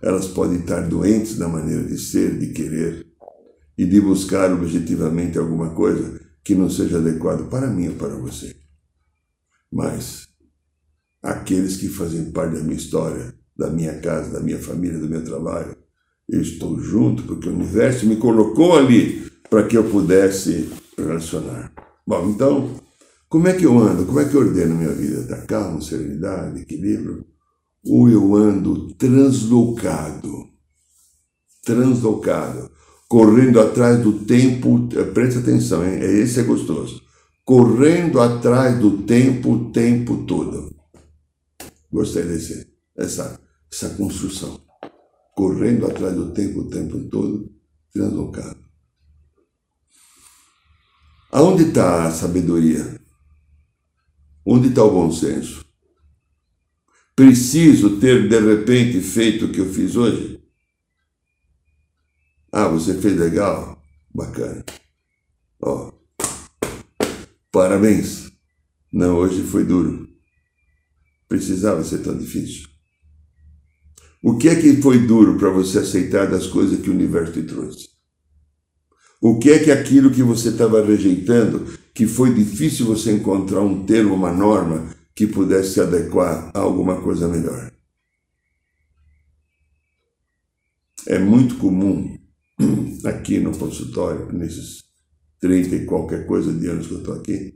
Elas 0.03 0.29
podem 0.29 0.59
estar 0.59 0.87
doentes 0.87 1.39
na 1.39 1.49
maneira 1.49 1.83
de 1.85 1.97
ser, 1.97 2.39
de 2.39 2.53
querer 2.53 3.07
e 3.79 3.87
de 3.87 4.01
buscar 4.03 4.53
objetivamente 4.53 5.39
alguma 5.39 5.71
coisa 5.71 6.21
que 6.45 6.55
não 6.55 6.69
seja 6.69 6.99
adequado 6.99 7.49
para 7.49 7.69
mim 7.69 7.89
ou 7.89 7.95
para 7.95 8.15
você. 8.17 8.55
Mas 9.73 10.29
aqueles 11.23 11.79
que 11.79 11.89
fazem 11.89 12.31
parte 12.31 12.57
da 12.57 12.63
minha 12.63 12.77
história, 12.77 13.35
da 13.57 13.71
minha 13.71 13.99
casa, 14.01 14.33
da 14.33 14.41
minha 14.41 14.59
família, 14.59 14.99
do 14.99 15.09
meu 15.09 15.25
trabalho. 15.25 15.75
Eu 16.29 16.43
estou 16.43 16.79
junto 16.79 17.23
porque 17.23 17.49
o 17.49 17.55
universo 17.55 18.07
me 18.07 18.17
colocou 18.17 18.77
ali 18.77 19.31
para 19.49 19.67
que 19.67 19.77
eu 19.77 19.91
pudesse 19.91 20.69
relacionar. 20.99 21.73
Bom, 22.07 22.29
então, 22.29 22.79
como 23.37 23.49
é 23.49 23.53
que 23.53 23.67
eu 23.67 23.79
ando? 23.79 24.07
Como 24.07 24.19
é 24.19 24.25
que 24.25 24.35
eu 24.35 24.41
ordeno 24.41 24.75
minha 24.75 24.95
vida? 24.95 25.21
Está 25.21 25.37
calma, 25.43 25.79
serenidade, 25.83 26.63
equilíbrio? 26.63 27.27
Ou 27.85 28.09
eu 28.09 28.35
ando 28.35 28.95
translocado? 28.95 30.49
Translocado. 31.63 32.71
Correndo 33.07 33.61
atrás 33.61 34.03
do 34.03 34.25
tempo. 34.25 34.89
Preste 35.13 35.41
atenção, 35.41 35.87
hein? 35.87 35.99
Esse 36.01 36.41
é 36.41 36.45
gostoso. 36.45 37.03
Correndo 37.45 38.23
atrás 38.23 38.79
do 38.79 39.03
tempo 39.03 39.53
o 39.53 39.71
tempo 39.71 40.25
todo. 40.25 40.75
Gostei 41.93 42.23
desse. 42.23 42.67
essa, 42.97 43.39
essa 43.71 43.91
construção, 43.91 44.63
correndo 45.35 45.85
atrás 45.85 46.15
do 46.15 46.33
tempo 46.33 46.61
o 46.61 46.71
tempo 46.71 46.99
todo, 47.11 47.53
translocado. 47.93 48.65
Aonde 51.31 51.65
está 51.65 52.07
a 52.07 52.11
sabedoria? 52.11 52.96
Onde 54.49 54.69
está 54.69 54.85
o 54.85 54.93
bom 54.93 55.11
senso? 55.11 55.67
Preciso 57.17 57.99
ter 57.99 58.29
de 58.29 58.39
repente 58.39 59.01
feito 59.01 59.47
o 59.47 59.53
que 59.53 59.59
eu 59.59 59.73
fiz 59.73 59.97
hoje? 59.97 60.41
Ah, 62.53 62.69
você 62.69 62.95
fez 62.95 63.19
legal? 63.19 63.83
Bacana. 64.15 64.65
Ó, 65.61 65.93
parabéns. 67.51 68.31
Não, 68.93 69.17
hoje 69.17 69.43
foi 69.43 69.65
duro. 69.65 70.09
Precisava 71.29 71.83
ser 71.83 71.99
tão 71.99 72.17
difícil. 72.17 72.69
O 74.23 74.39
que 74.39 74.49
é 74.49 74.61
que 74.61 74.81
foi 74.81 75.07
duro 75.07 75.37
para 75.39 75.51
você 75.51 75.81
aceitar 75.81 76.31
das 76.31 76.47
coisas 76.47 76.81
que 76.81 76.89
o 76.89 76.95
universo 76.95 77.33
te 77.33 77.43
trouxe? 77.43 77.89
O 79.21 79.41
que 79.41 79.51
é 79.51 79.59
que 79.59 79.73
aquilo 79.73 80.13
que 80.13 80.23
você 80.23 80.51
estava 80.51 80.85
rejeitando, 80.85 81.67
que 81.97 82.07
foi 82.07 82.35
difícil 82.35 82.85
você 82.85 83.11
encontrar 83.11 83.63
um 83.63 83.87
termo, 83.87 84.15
uma 84.15 84.31
norma 84.31 84.95
que 85.15 85.27
pudesse 85.27 85.73
se 85.73 85.81
adequar 85.81 86.51
a 86.53 86.59
alguma 86.59 87.01
coisa 87.01 87.27
melhor? 87.27 87.73
É 91.07 91.19
muito 91.19 91.57
comum 91.57 92.19
aqui 93.03 93.39
no 93.39 93.57
consultório, 93.57 94.31
nesses 94.31 94.85
30 95.41 95.75
e 95.75 95.87
qualquer 95.87 96.27
coisa 96.27 96.53
de 96.53 96.67
anos 96.67 96.87
que 96.87 96.93
eu 96.93 96.99
estou 96.99 97.15
aqui. 97.15 97.55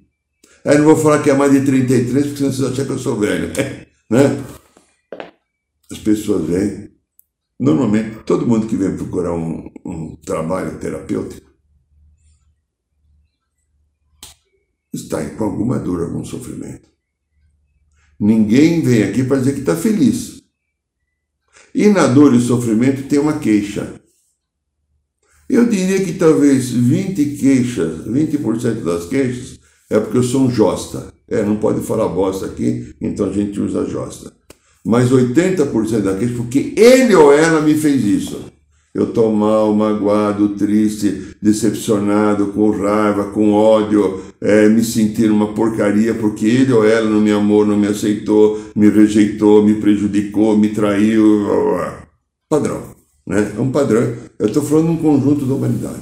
Aí 0.64 0.78
não 0.78 0.86
vou 0.86 0.96
falar 0.96 1.22
que 1.22 1.28
é 1.28 1.34
mais 1.34 1.52
de 1.52 1.60
33, 1.60 2.24
porque 2.24 2.38
senão 2.38 2.52
vocês 2.52 2.72
acham 2.72 2.86
que 2.86 2.92
eu 2.92 2.98
sou 2.98 3.18
velho. 3.18 3.48
né? 4.08 4.42
As 5.92 5.98
pessoas 5.98 6.48
vêm. 6.48 6.90
Normalmente, 7.58 8.24
todo 8.24 8.46
mundo 8.46 8.66
que 8.66 8.76
vem 8.76 8.96
procurar 8.96 9.34
um, 9.34 9.70
um 9.84 10.16
trabalho 10.16 10.78
terapêutico 10.78 11.49
está 14.92 15.24
com 15.30 15.44
alguma 15.44 15.78
dor, 15.78 16.02
algum 16.02 16.24
sofrimento. 16.24 16.88
Ninguém 18.18 18.82
vem 18.82 19.04
aqui 19.04 19.24
para 19.24 19.38
dizer 19.38 19.54
que 19.54 19.60
está 19.60 19.74
feliz. 19.74 20.42
E 21.74 21.88
na 21.88 22.06
dor 22.06 22.34
e 22.34 22.40
sofrimento 22.40 23.08
tem 23.08 23.18
uma 23.18 23.38
queixa. 23.38 24.00
Eu 25.48 25.66
diria 25.68 26.04
que 26.04 26.12
talvez 26.12 26.70
20 26.70 27.36
queixas, 27.36 28.06
20% 28.06 28.84
das 28.84 29.06
queixas 29.06 29.58
é 29.88 29.98
porque 29.98 30.18
eu 30.18 30.22
sou 30.22 30.42
um 30.42 30.50
josta. 30.50 31.12
É, 31.28 31.42
não 31.42 31.56
pode 31.56 31.80
falar 31.80 32.08
bosta 32.08 32.46
aqui, 32.46 32.94
então 33.00 33.26
a 33.26 33.32
gente 33.32 33.60
usa 33.60 33.86
josta. 33.86 34.32
Mas 34.84 35.10
80% 35.10 36.00
da 36.00 36.16
queixa 36.16 36.34
porque 36.34 36.72
ele 36.76 37.14
ou 37.14 37.32
ela 37.32 37.60
me 37.60 37.74
fez 37.74 38.04
isso. 38.04 38.44
Eu 38.92 39.04
estou 39.04 39.32
mal, 39.32 39.72
magoado, 39.74 40.50
triste, 40.50 41.36
decepcionado, 41.40 42.48
com 42.48 42.70
raiva, 42.70 43.30
com 43.30 43.52
ódio, 43.52 44.20
é, 44.42 44.68
me 44.68 44.82
sentindo 44.82 45.34
uma 45.34 45.52
porcaria 45.52 46.14
porque 46.14 46.46
ele 46.46 46.72
ou 46.72 46.84
ela 46.84 47.08
não 47.08 47.20
me 47.20 47.30
amou, 47.30 47.66
não 47.66 47.76
me 47.76 47.86
aceitou, 47.86 48.60
me 48.74 48.88
rejeitou, 48.88 49.62
me 49.62 49.74
prejudicou, 49.74 50.56
me 50.56 50.70
traiu. 50.70 51.46
Padrão. 52.48 52.94
Né? 53.26 53.52
É 53.56 53.60
um 53.60 53.70
padrão. 53.70 54.16
Eu 54.38 54.46
estou 54.46 54.62
falando 54.62 54.86
de 54.86 54.92
um 54.92 54.96
conjunto 54.96 55.44
da 55.44 55.54
humanidade. 55.54 56.00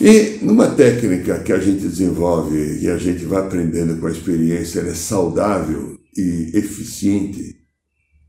E 0.00 0.38
numa 0.40 0.68
técnica 0.68 1.40
que 1.40 1.52
a 1.52 1.58
gente 1.58 1.80
desenvolve 1.80 2.80
e 2.80 2.88
a 2.88 2.96
gente 2.96 3.24
vai 3.26 3.42
aprendendo 3.42 4.00
com 4.00 4.06
a 4.06 4.10
experiência, 4.10 4.80
ela 4.80 4.90
é 4.90 4.94
saudável 4.94 5.98
e 6.16 6.52
eficiente. 6.54 7.56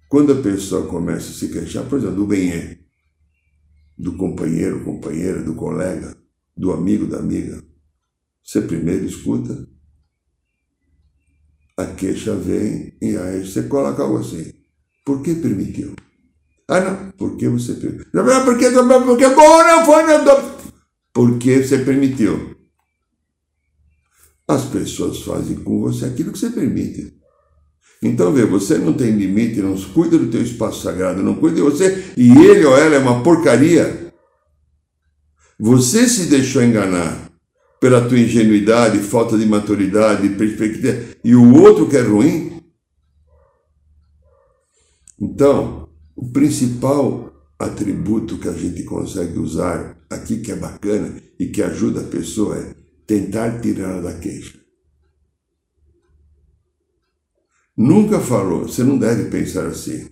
Quando 0.10 0.34
a 0.34 0.42
pessoa 0.42 0.88
começa 0.88 1.30
a 1.30 1.34
se 1.34 1.48
queixar, 1.48 1.86
por 1.86 2.00
exemplo, 2.00 2.18
do 2.18 2.26
bem 2.26 2.78
do 3.98 4.18
companheiro, 4.18 4.84
companheira, 4.84 5.44
do 5.44 5.54
colega, 5.54 6.18
do 6.58 6.74
amigo, 6.74 7.06
da 7.06 7.20
amiga, 7.20 7.64
você 8.44 8.62
primeiro 8.62 9.06
escuta, 9.06 9.68
a 11.78 11.86
queixa 11.86 12.36
vem 12.36 12.98
e 13.02 13.16
aí 13.18 13.46
você 13.46 13.64
coloca 13.64 14.04
algo 14.04 14.20
assim. 14.20 14.52
Por 15.06 15.22
que 15.22 15.36
permitiu? 15.36 15.96
Ah, 16.68 16.80
não. 16.80 17.12
Por 17.12 17.38
que 17.38 17.48
você 17.50 17.74
permitiu? 17.74 18.06
Porque, 18.12 18.70
porque 19.06 19.30
bom, 19.30 19.64
não 19.64 19.86
foi. 19.86 20.04
Não, 20.04 20.60
porque 21.14 21.64
você 21.64 21.80
permitiu. 21.80 22.56
As 24.48 24.66
pessoas 24.66 25.22
fazem 25.22 25.58
com 25.58 25.82
você 25.82 26.06
aquilo 26.06 26.32
que 26.32 26.40
você 26.40 26.50
permite. 26.50 27.20
Então, 28.04 28.34
vê, 28.34 28.46
você 28.46 28.78
não 28.78 28.94
tem 28.94 29.12
limite, 29.12 29.62
não 29.62 29.80
cuida 29.94 30.18
do 30.18 30.32
teu 30.32 30.42
espaço 30.42 30.82
sagrado, 30.82 31.22
não 31.22 31.36
cuida 31.36 31.58
de 31.58 31.62
você, 31.62 32.14
e 32.18 32.32
ele 32.32 32.66
ou 32.66 32.76
ela 32.76 32.96
é 32.96 33.00
uma 33.00 33.22
porcaria. 33.22 34.12
Você 35.60 36.10
se 36.10 36.26
deixou 36.26 36.64
enganar 36.64 37.31
pela 37.82 38.08
tua 38.08 38.20
ingenuidade, 38.20 39.00
falta 39.00 39.36
de 39.36 39.44
maturidade, 39.44 40.30
perspectiva, 40.36 41.18
e 41.24 41.36
o 41.36 41.56
outro 41.56 41.90
que 41.90 41.98
é 41.98 42.02
ruim. 42.02 42.62
Então, 45.20 45.90
o 46.16 46.32
principal 46.32 47.34
atributo 47.58 48.38
que 48.38 48.48
a 48.48 48.54
gente 48.54 48.84
consegue 48.84 49.40
usar 49.40 50.00
aqui, 50.12 50.42
que 50.42 50.52
é 50.52 50.56
bacana 50.56 51.20
e 51.40 51.48
que 51.48 51.64
ajuda 51.64 52.02
a 52.02 52.08
pessoa, 52.08 52.56
é 52.56 52.76
tentar 53.08 53.60
tirá-la 53.62 54.02
da 54.02 54.20
queixa. 54.20 54.60
Nunca 57.76 58.20
falou, 58.20 58.68
você 58.68 58.84
não 58.84 59.00
deve 59.00 59.32
pensar 59.32 59.66
assim. 59.66 60.08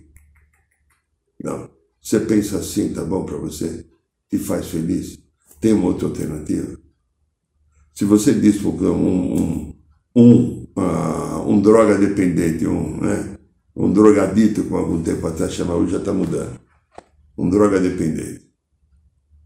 Não. 1.40 1.70
Você 2.02 2.18
pensa 2.18 2.58
assim, 2.58 2.92
tá 2.92 3.04
bom 3.04 3.24
para 3.24 3.36
você? 3.36 3.86
Te 4.28 4.38
faz 4.38 4.66
feliz? 4.66 5.20
Tem 5.60 5.72
uma 5.72 5.86
outra 5.86 6.08
alternativa? 6.08 6.89
Se 8.00 8.06
você 8.06 8.32
diz 8.32 8.56
para 8.62 8.90
um, 8.90 9.34
um, 9.34 9.74
um, 10.16 10.66
uh, 10.74 11.46
um 11.46 11.60
droga 11.60 11.98
dependente, 11.98 12.66
um, 12.66 12.98
né? 12.98 13.36
um 13.76 13.92
drogadito, 13.92 14.64
como 14.64 14.78
algum 14.78 15.02
tempo 15.02 15.26
atrás 15.26 15.52
chamava, 15.52 15.86
já 15.86 15.98
está 15.98 16.10
mudando. 16.10 16.58
Um 17.36 17.50
droga 17.50 17.78
dependente. 17.78 18.50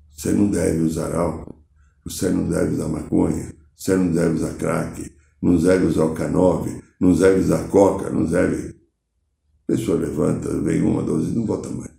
Você 0.08 0.30
não 0.30 0.48
deve 0.48 0.82
usar 0.82 1.12
álcool, 1.16 1.64
você 2.04 2.30
não 2.30 2.48
deve 2.48 2.74
usar 2.74 2.86
maconha, 2.86 3.52
você 3.74 3.96
não 3.96 4.12
deve 4.12 4.34
usar 4.36 4.54
crack, 4.54 5.12
não 5.42 5.56
deve 5.56 5.86
usar 5.86 6.04
o 6.04 6.14
K9, 6.14 6.80
não 7.00 7.12
deve 7.12 7.40
usar 7.40 7.68
coca, 7.70 8.08
não 8.08 8.24
deve. 8.24 8.68
A 8.68 9.66
pessoa 9.66 9.98
levanta, 9.98 10.60
vem 10.60 10.80
uma, 10.80 11.02
duas 11.02 11.26
e 11.26 11.32
não 11.32 11.44
volta 11.44 11.70
mais. 11.70 11.90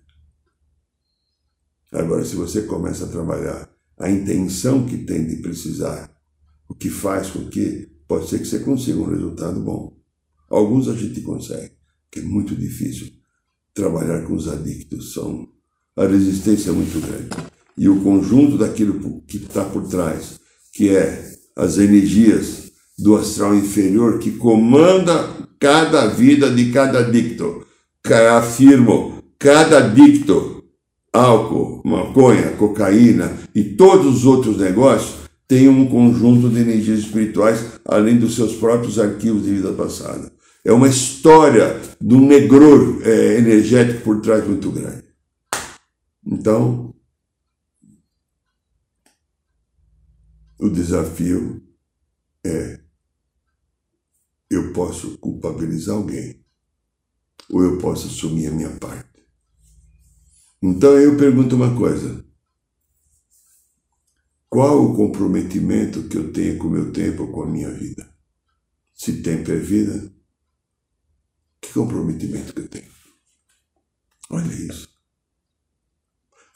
Agora, 1.92 2.24
se 2.24 2.38
você 2.38 2.62
começa 2.62 3.04
a 3.04 3.10
trabalhar 3.10 3.70
a 4.00 4.10
intenção 4.10 4.86
que 4.86 5.00
tem 5.00 5.28
de 5.28 5.42
precisar, 5.42 6.15
o 6.68 6.76
que 6.76 6.90
faz 6.90 7.30
com 7.30 7.48
que 7.48 7.88
pode 8.08 8.30
ser 8.30 8.40
que 8.40 8.48
você 8.48 8.60
consiga 8.60 9.00
um 9.00 9.10
resultado 9.10 9.60
bom. 9.60 9.98
Alguns 10.50 10.88
a 10.88 10.96
gente 10.96 11.22
consegue 11.22 11.76
que 12.12 12.20
é 12.20 12.24
muito 12.24 12.56
difícil 12.56 13.08
trabalhar 13.74 14.22
com 14.24 14.36
os 14.36 14.48
adictos, 14.48 15.14
são 15.14 15.50
a 15.98 16.06
resistência 16.06 16.70
é 16.70 16.74
muito 16.74 17.00
grande. 17.06 17.30
E 17.78 17.90
o 17.90 18.02
conjunto 18.02 18.58
daquilo 18.58 19.22
que 19.22 19.38
está 19.38 19.66
por 19.66 19.88
trás, 19.88 20.40
que 20.74 20.90
é 20.90 21.30
as 21.56 21.78
energias 21.78 22.72
do 22.98 23.16
astral 23.16 23.56
inferior 23.56 24.20
que 24.20 24.32
comanda 24.32 25.30
cada 25.60 26.08
vida 26.08 26.50
de 26.50 26.72
cada 26.72 27.00
adicto. 27.00 27.66
Afirmo, 28.38 29.24
cada 29.40 29.80
adicto, 29.80 30.64
álcool, 31.12 31.82
maconha, 31.84 32.52
cocaína 32.52 33.38
e 33.54 33.64
todos 33.64 34.18
os 34.18 34.26
outros 34.26 34.58
negócios, 34.58 35.25
tem 35.48 35.68
um 35.68 35.88
conjunto 35.88 36.50
de 36.50 36.60
energias 36.60 37.00
espirituais 37.00 37.80
além 37.86 38.18
dos 38.18 38.36
seus 38.36 38.56
próprios 38.56 39.00
arquivos 39.00 39.44
de 39.44 39.54
vida 39.54 39.74
passada. 39.74 40.32
É 40.64 40.72
uma 40.72 40.88
história 40.88 41.80
de 42.02 42.16
um 42.16 42.26
negror 42.26 43.02
é, 43.04 43.38
energético 43.38 44.02
por 44.02 44.22
trás 44.22 44.46
muito 44.48 44.72
grande. 44.72 45.06
Então, 46.26 46.96
o 50.60 50.70
desafio 50.70 51.62
é: 52.44 52.80
eu 54.50 54.74
posso 54.74 55.20
culpabilizar 55.20 55.96
alguém, 55.96 56.44
ou 57.52 57.64
eu 57.64 57.78
posso 57.78 58.08
assumir 58.08 58.48
a 58.48 58.52
minha 58.52 58.72
parte. 58.72 59.24
Então 60.64 60.98
eu 60.98 61.16
pergunto 61.16 61.56
uma 61.56 61.76
coisa: 61.78 62.25
qual 64.56 64.86
o 64.86 64.96
comprometimento 64.96 66.04
que 66.04 66.18
eu 66.18 66.32
tenho 66.32 66.58
com 66.58 66.70
o 66.70 66.72
meu 66.72 66.90
tempo, 66.94 67.28
com 67.28 67.44
a 67.44 67.46
minha 67.46 67.70
vida? 67.72 68.10
Se 68.94 69.22
tempo 69.22 69.52
é 69.52 69.58
vida, 69.58 70.10
que 71.60 71.74
comprometimento 71.74 72.54
que 72.54 72.62
eu 72.62 72.68
tenho? 72.70 72.90
Olha 74.30 74.54
isso. 74.54 74.88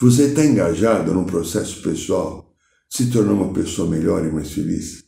Você 0.00 0.28
está 0.28 0.42
engajado 0.46 1.12
num 1.12 1.26
processo 1.26 1.82
pessoal, 1.82 2.56
se 2.88 3.10
tornar 3.10 3.34
uma 3.34 3.52
pessoa 3.52 3.90
melhor 3.90 4.24
e 4.24 4.32
mais 4.32 4.50
feliz? 4.50 5.04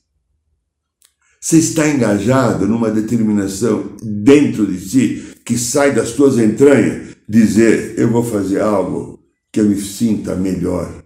Você 1.40 1.60
está 1.60 1.88
engajado 1.88 2.68
numa 2.68 2.90
determinação 2.90 3.96
dentro 4.02 4.66
de 4.66 4.78
si 4.78 5.34
que 5.46 5.56
sai 5.56 5.94
das 5.94 6.12
tuas 6.12 6.36
entranhas, 6.36 7.16
dizer: 7.26 7.98
Eu 7.98 8.12
vou 8.12 8.22
fazer 8.22 8.60
algo 8.60 9.24
que 9.50 9.60
eu 9.60 9.64
me 9.64 9.80
sinta 9.80 10.36
melhor. 10.36 11.01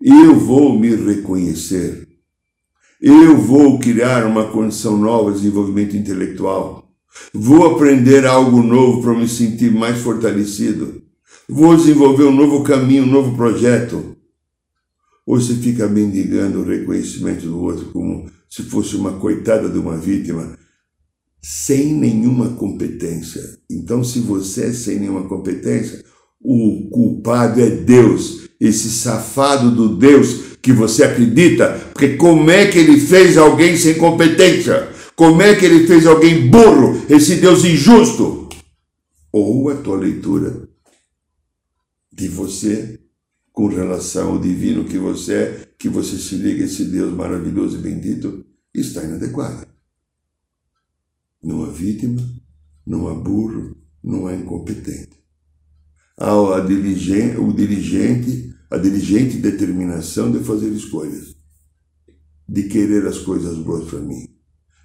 Eu 0.00 0.38
vou 0.38 0.78
me 0.78 0.94
reconhecer. 0.94 2.06
Eu 3.00 3.36
vou 3.36 3.78
criar 3.78 4.26
uma 4.26 4.50
condição 4.50 4.96
nova 4.96 5.30
de 5.30 5.38
desenvolvimento 5.38 5.96
intelectual. 5.96 6.90
Vou 7.32 7.66
aprender 7.66 8.26
algo 8.26 8.62
novo 8.62 9.02
para 9.02 9.14
me 9.14 9.28
sentir 9.28 9.70
mais 9.70 9.98
fortalecido. 9.98 11.02
Vou 11.48 11.76
desenvolver 11.76 12.24
um 12.24 12.34
novo 12.34 12.62
caminho, 12.64 13.04
um 13.04 13.10
novo 13.10 13.36
projeto. 13.36 14.16
Ou 15.26 15.40
você 15.40 15.54
fica 15.54 15.86
mendigando 15.86 16.60
o 16.60 16.64
reconhecimento 16.64 17.46
do 17.46 17.60
outro 17.60 17.86
como 17.86 18.30
se 18.48 18.62
fosse 18.62 18.96
uma 18.96 19.18
coitada 19.18 19.68
de 19.68 19.78
uma 19.78 19.96
vítima, 19.96 20.56
sem 21.42 21.92
nenhuma 21.92 22.50
competência. 22.50 23.42
Então, 23.70 24.04
se 24.04 24.20
você 24.20 24.66
é 24.66 24.72
sem 24.72 25.00
nenhuma 25.00 25.28
competência, 25.28 26.04
o 26.40 26.88
culpado 26.90 27.60
é 27.60 27.70
Deus, 27.70 28.43
esse 28.60 28.90
safado 28.90 29.70
do 29.70 29.96
Deus 29.96 30.56
que 30.62 30.72
você 30.72 31.04
acredita, 31.04 31.90
porque 31.92 32.16
como 32.16 32.50
é 32.50 32.70
que 32.70 32.78
ele 32.78 32.98
fez 32.98 33.36
alguém 33.36 33.76
sem 33.76 33.94
competência? 33.94 34.88
Como 35.14 35.42
é 35.42 35.54
que 35.54 35.64
ele 35.64 35.86
fez 35.86 36.06
alguém 36.06 36.48
burro, 36.48 37.02
esse 37.08 37.36
Deus 37.36 37.64
injusto? 37.64 38.48
Ou 39.32 39.68
a 39.68 39.76
tua 39.76 39.96
leitura 39.96 40.68
de 42.12 42.28
você 42.28 43.00
com 43.52 43.66
relação 43.66 44.32
ao 44.32 44.38
divino 44.38 44.84
que 44.84 44.98
você 44.98 45.34
é, 45.34 45.68
que 45.78 45.88
você 45.88 46.16
se 46.16 46.36
liga 46.36 46.62
a 46.62 46.66
esse 46.66 46.84
Deus 46.86 47.12
maravilhoso 47.12 47.78
e 47.78 47.82
bendito, 47.82 48.44
está 48.74 49.04
inadequada. 49.04 49.68
Não 51.42 51.64
há 51.64 51.70
vítima, 51.70 52.22
não 52.86 53.06
há 53.06 53.14
burro, 53.14 53.76
não 54.02 54.26
há 54.26 54.34
incompetente 54.34 55.23
a 56.16 56.60
diligente, 56.60 57.36
o 57.38 57.52
dirigente, 57.52 58.54
a 58.70 58.78
diligente 58.78 59.36
determinação 59.38 60.30
de 60.30 60.38
fazer 60.40 60.68
escolhas, 60.68 61.34
de 62.48 62.64
querer 62.64 63.06
as 63.06 63.18
coisas 63.18 63.58
boas 63.58 63.88
para 63.88 64.00
mim, 64.00 64.28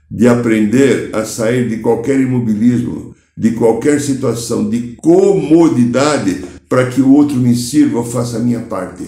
de 0.10 0.28
aprender 0.28 1.16
a 1.16 1.26
sair 1.26 1.70
de 1.70 1.78
qualquer 1.78 2.20
imobilismo, 2.20 3.16
de 3.38 3.52
qualquer 3.52 4.02
situação 4.02 4.70
de 4.70 4.96
comodidade 4.96 6.44
para 6.68 6.90
que 6.90 7.02
o 7.02 7.14
outro 7.14 7.36
me 7.36 7.56
sirva 7.56 8.00
ou 8.00 8.06
faça 8.06 8.38
a 8.38 8.42
minha 8.42 8.62
parte. 8.62 9.06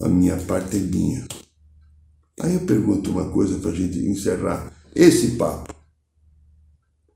A 0.00 0.08
minha 0.08 0.36
parte 0.36 0.76
é 0.76 0.80
minha. 0.80 1.26
Aí 2.40 2.54
eu 2.54 2.60
pergunto 2.60 3.10
uma 3.10 3.30
coisa 3.30 3.58
para 3.58 3.70
a 3.70 3.74
gente 3.74 3.98
encerrar 3.98 4.72
esse 4.94 5.32
papo. 5.32 5.74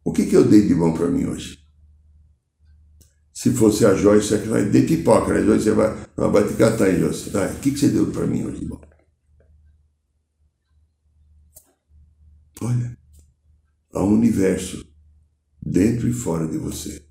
O 0.05 0.13
que, 0.13 0.27
que 0.27 0.37
eu 0.37 0.45
dei 0.45 0.67
de 0.67 0.75
bom 0.75 0.93
para 0.93 1.09
mim 1.09 1.25
hoje? 1.25 1.64
Se 3.35 3.53
fosse 3.53 3.85
a 3.85 3.95
Joyce, 3.95 4.29
você 4.29 4.39
vai 4.47 4.71
de 4.71 4.83
pipoca, 4.83 5.35
né, 5.35 5.45
Joyce? 5.45 5.71
Vai, 5.71 6.07
vai 6.17 6.47
te 6.47 6.55
catar 6.55 6.85
aí, 6.85 7.01
Joyce. 7.01 7.31
Tá, 7.31 7.45
o 7.47 7.59
que, 7.59 7.73
que 7.73 7.79
você 7.79 7.89
deu 7.89 8.07
para 8.13 8.29
mim 8.29 8.45
hoje, 8.45 8.63
irmão? 8.63 8.81
Olha, 12.63 12.97
há 13.93 14.05
um 14.05 14.15
universo 14.15 14.87
dentro 15.61 16.09
e 16.09 16.13
fora 16.13 16.47
de 16.47 16.57
você. 16.57 17.05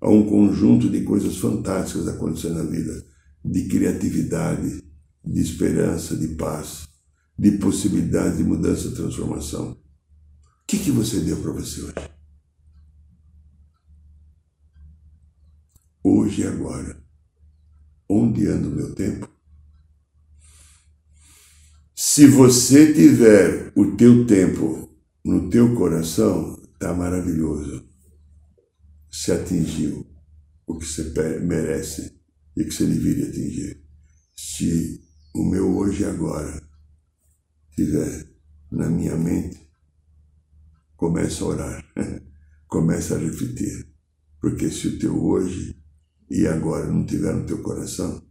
Há 0.00 0.08
um 0.08 0.24
conjunto 0.24 0.88
de 0.88 1.02
coisas 1.02 1.36
fantásticas 1.38 2.06
acontecendo 2.06 2.62
na 2.62 2.70
vida, 2.70 3.04
de 3.44 3.66
criatividade, 3.66 4.80
de 5.24 5.40
esperança, 5.40 6.16
de 6.16 6.28
paz, 6.36 6.88
de 7.36 7.52
possibilidade 7.58 8.36
de 8.36 8.44
mudança 8.44 8.86
e 8.86 8.94
transformação. 8.94 9.72
O 9.72 9.76
que, 10.68 10.78
que 10.78 10.92
você 10.92 11.18
deu 11.20 11.36
para 11.38 11.50
você 11.50 11.82
hoje? 11.82 12.11
Hoje 16.02 16.42
e 16.42 16.46
agora. 16.46 17.02
Onde 18.08 18.46
anda 18.46 18.68
o 18.68 18.72
meu 18.72 18.94
tempo? 18.94 19.28
Se 21.94 22.26
você 22.26 22.92
tiver 22.92 23.72
o 23.76 23.96
teu 23.96 24.26
tempo 24.26 24.92
no 25.24 25.48
teu 25.48 25.74
coração, 25.74 26.60
está 26.74 26.92
maravilhoso. 26.92 27.88
Se 29.10 29.30
atingiu 29.32 30.06
o 30.66 30.78
que 30.78 30.84
você 30.84 31.04
merece 31.40 32.20
e 32.56 32.64
que 32.64 32.70
você 32.70 32.86
deveria 32.86 33.28
atingir. 33.28 33.82
Se 34.34 35.00
o 35.34 35.44
meu 35.44 35.76
hoje 35.76 36.02
e 36.02 36.06
agora 36.06 36.60
estiver 37.70 38.28
na 38.70 38.88
minha 38.90 39.16
mente, 39.16 39.70
começa 40.96 41.44
a 41.44 41.46
orar, 41.46 41.94
começa 42.68 43.14
a 43.14 43.18
refletir. 43.18 43.88
Porque 44.40 44.70
se 44.70 44.88
o 44.88 44.98
teu 44.98 45.24
hoje 45.24 45.81
e 46.30 46.46
agora 46.46 46.86
não 46.86 47.04
tiver 47.04 47.34
no 47.34 47.44
teu 47.44 47.62
coração, 47.62 48.22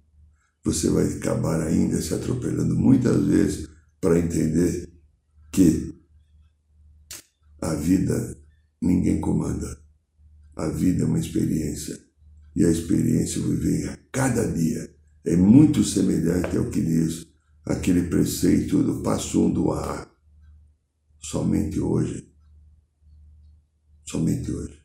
você 0.63 0.89
vai 0.89 1.05
acabar 1.13 1.61
ainda 1.61 2.01
se 2.01 2.13
atropelando 2.13 2.75
muitas 2.75 3.25
vezes 3.25 3.69
para 3.99 4.19
entender 4.19 4.91
que 5.51 5.95
a 7.61 7.73
vida 7.75 8.37
ninguém 8.81 9.19
comanda. 9.19 9.79
A 10.55 10.67
vida 10.67 11.03
é 11.03 11.05
uma 11.05 11.19
experiência. 11.19 11.97
E 12.55 12.65
a 12.65 12.69
experiência 12.69 13.41
viver 13.41 13.89
a 13.89 13.97
cada 14.11 14.45
dia 14.51 14.93
é 15.25 15.35
muito 15.35 15.83
semelhante 15.83 16.57
ao 16.57 16.69
que 16.69 16.81
diz 16.81 17.27
aquele 17.65 18.07
preceito 18.09 18.83
do 18.83 19.01
passum 19.01 19.51
do 19.51 19.71
ar. 19.71 20.11
Somente 21.19 21.79
hoje. 21.79 22.29
Somente 24.05 24.51
hoje 24.51 24.80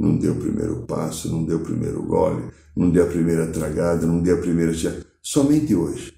não 0.00 0.16
deu 0.16 0.32
o 0.32 0.36
primeiro 0.36 0.86
passo, 0.86 1.30
não 1.30 1.44
deu 1.44 1.58
o 1.58 1.62
primeiro 1.62 2.02
gole, 2.02 2.50
não 2.74 2.90
deu 2.90 3.04
a 3.04 3.06
primeira 3.06 3.46
tragada, 3.48 4.06
não 4.06 4.22
deu 4.22 4.38
a 4.38 4.40
primeira. 4.40 4.72
Somente 5.22 5.74
hoje. 5.74 6.14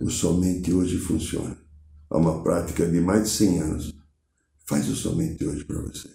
O 0.00 0.08
somente 0.08 0.72
hoje 0.72 0.96
funciona. 0.96 1.58
Há 2.08 2.16
uma 2.16 2.42
prática 2.42 2.86
de 2.86 2.98
mais 2.98 3.24
de 3.24 3.28
100 3.28 3.60
anos. 3.60 3.94
Faz 4.66 4.88
o 4.88 4.96
somente 4.96 5.46
hoje 5.46 5.62
para 5.64 5.78
você. 5.82 6.08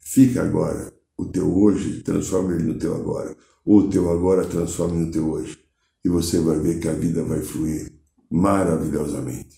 Fica 0.00 0.42
agora. 0.42 0.92
O 1.16 1.24
teu 1.24 1.50
hoje, 1.50 2.02
transforma 2.02 2.54
ele 2.54 2.64
no 2.64 2.78
teu 2.78 2.94
agora. 2.94 3.34
Ou 3.64 3.80
o 3.80 3.88
teu 3.88 4.10
agora, 4.10 4.44
transforma 4.44 4.96
no 4.96 5.10
teu 5.10 5.30
hoje. 5.30 5.58
E 6.04 6.10
você 6.10 6.40
vai 6.40 6.58
ver 6.58 6.78
que 6.78 6.88
a 6.88 6.92
vida 6.92 7.22
vai 7.22 7.40
fluir 7.40 7.90
maravilhosamente. 8.30 9.56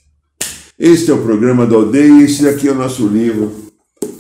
Este 0.79 1.11
é 1.11 1.15
o 1.15 1.23
programa 1.23 1.67
da 1.67 1.75
aldeia 1.75 2.21
e 2.21 2.25
esse 2.25 2.49
aqui 2.49 2.69
é 2.69 2.73
o 2.73 2.77
nosso 2.77 3.07
livro, 3.09 3.53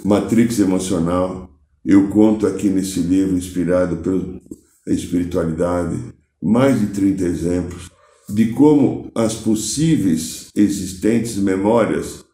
Matrix 0.05 0.59
Emocional 0.59 1.51
eu 1.85 2.09
conto 2.09 2.47
aqui 2.47 2.68
nesse 2.68 3.01
livro, 3.01 3.37
inspirado 3.37 3.97
pela 3.97 4.41
espiritualidade, 4.87 5.99
mais 6.41 6.80
de 6.80 6.87
30 6.87 7.24
exemplos 7.24 7.91
de 8.28 8.47
como 8.47 9.11
as 9.14 9.35
possíveis 9.35 10.49
existentes 10.55 11.37
memórias 11.37 12.24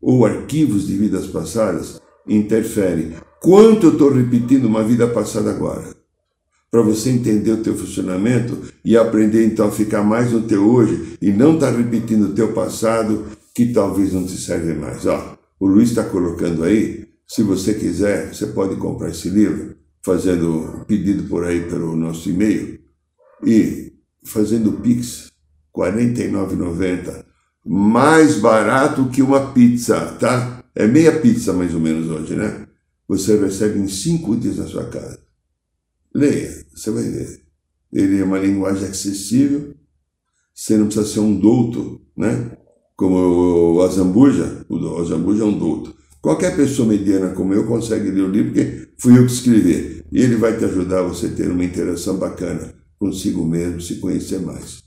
ou 0.00 0.26
arquivos 0.26 0.86
de 0.86 0.96
vidas 0.96 1.26
passadas 1.26 2.00
interferem. 2.26 3.12
Quanto 3.40 3.86
eu 3.86 3.92
estou 3.92 4.12
repetindo 4.12 4.64
uma 4.64 4.82
vida 4.82 5.06
passada 5.06 5.50
agora? 5.50 5.94
Para 6.70 6.82
você 6.82 7.10
entender 7.10 7.52
o 7.52 7.62
teu 7.62 7.76
funcionamento 7.76 8.58
e 8.84 8.96
aprender 8.96 9.46
então 9.46 9.68
a 9.68 9.72
ficar 9.72 10.02
mais 10.02 10.32
no 10.32 10.42
teu 10.42 10.68
hoje 10.68 11.16
e 11.22 11.30
não 11.30 11.54
estar 11.54 11.70
tá 11.70 11.78
repetindo 11.78 12.30
o 12.30 12.34
teu 12.34 12.52
passado 12.52 13.26
que 13.54 13.66
talvez 13.66 14.12
não 14.12 14.26
te 14.26 14.36
serve 14.36 14.74
mais. 14.74 15.06
Ó, 15.06 15.36
o 15.60 15.66
Luiz 15.66 15.90
está 15.90 16.02
colocando 16.02 16.64
aí 16.64 17.06
se 17.34 17.42
você 17.42 17.74
quiser, 17.74 18.32
você 18.32 18.46
pode 18.46 18.76
comprar 18.76 19.10
esse 19.10 19.28
livro, 19.28 19.74
fazendo 20.00 20.84
pedido 20.86 21.24
por 21.24 21.44
aí 21.44 21.68
pelo 21.68 21.96
nosso 21.96 22.30
e-mail 22.30 22.78
e 23.44 23.92
fazendo 24.24 24.80
Pix, 24.80 25.32
R$ 25.76 25.90
49,90. 25.90 27.24
Mais 27.66 28.38
barato 28.38 29.08
que 29.08 29.20
uma 29.20 29.52
pizza, 29.52 30.12
tá? 30.12 30.62
É 30.76 30.86
meia 30.86 31.20
pizza 31.20 31.52
mais 31.52 31.74
ou 31.74 31.80
menos 31.80 32.08
hoje, 32.08 32.36
né? 32.36 32.68
Você 33.08 33.36
recebe 33.36 33.80
em 33.80 33.88
cinco 33.88 34.36
dias 34.36 34.58
na 34.58 34.68
sua 34.68 34.84
casa. 34.84 35.18
Leia, 36.14 36.64
você 36.72 36.92
vai 36.92 37.02
ver. 37.02 37.42
Ele 37.92 38.20
é 38.20 38.24
uma 38.24 38.38
linguagem 38.38 38.86
acessível, 38.86 39.74
você 40.54 40.76
não 40.76 40.86
precisa 40.86 41.06
ser 41.06 41.18
um 41.18 41.36
douto, 41.36 42.00
né? 42.16 42.56
Como 42.94 43.74
o 43.74 43.82
Azambuja, 43.82 44.64
o 44.68 44.98
Azambuja 45.00 45.42
é 45.42 45.46
um 45.46 45.58
douto. 45.58 46.03
Qualquer 46.24 46.56
pessoa 46.56 46.88
mediana 46.88 47.34
como 47.34 47.52
eu 47.52 47.66
consegue 47.66 48.10
ler 48.10 48.22
o 48.22 48.30
livro, 48.30 48.54
porque 48.54 48.88
fui 48.96 49.18
eu 49.18 49.26
que 49.26 49.32
escrevi. 49.32 50.02
E 50.10 50.22
ele 50.22 50.36
vai 50.36 50.56
te 50.56 50.64
ajudar 50.64 51.00
a 51.00 51.02
você 51.02 51.28
ter 51.28 51.50
uma 51.50 51.62
interação 51.62 52.16
bacana 52.16 52.72
consigo 52.98 53.44
mesmo, 53.44 53.78
se 53.82 53.96
conhecer 53.96 54.40
mais. 54.40 54.82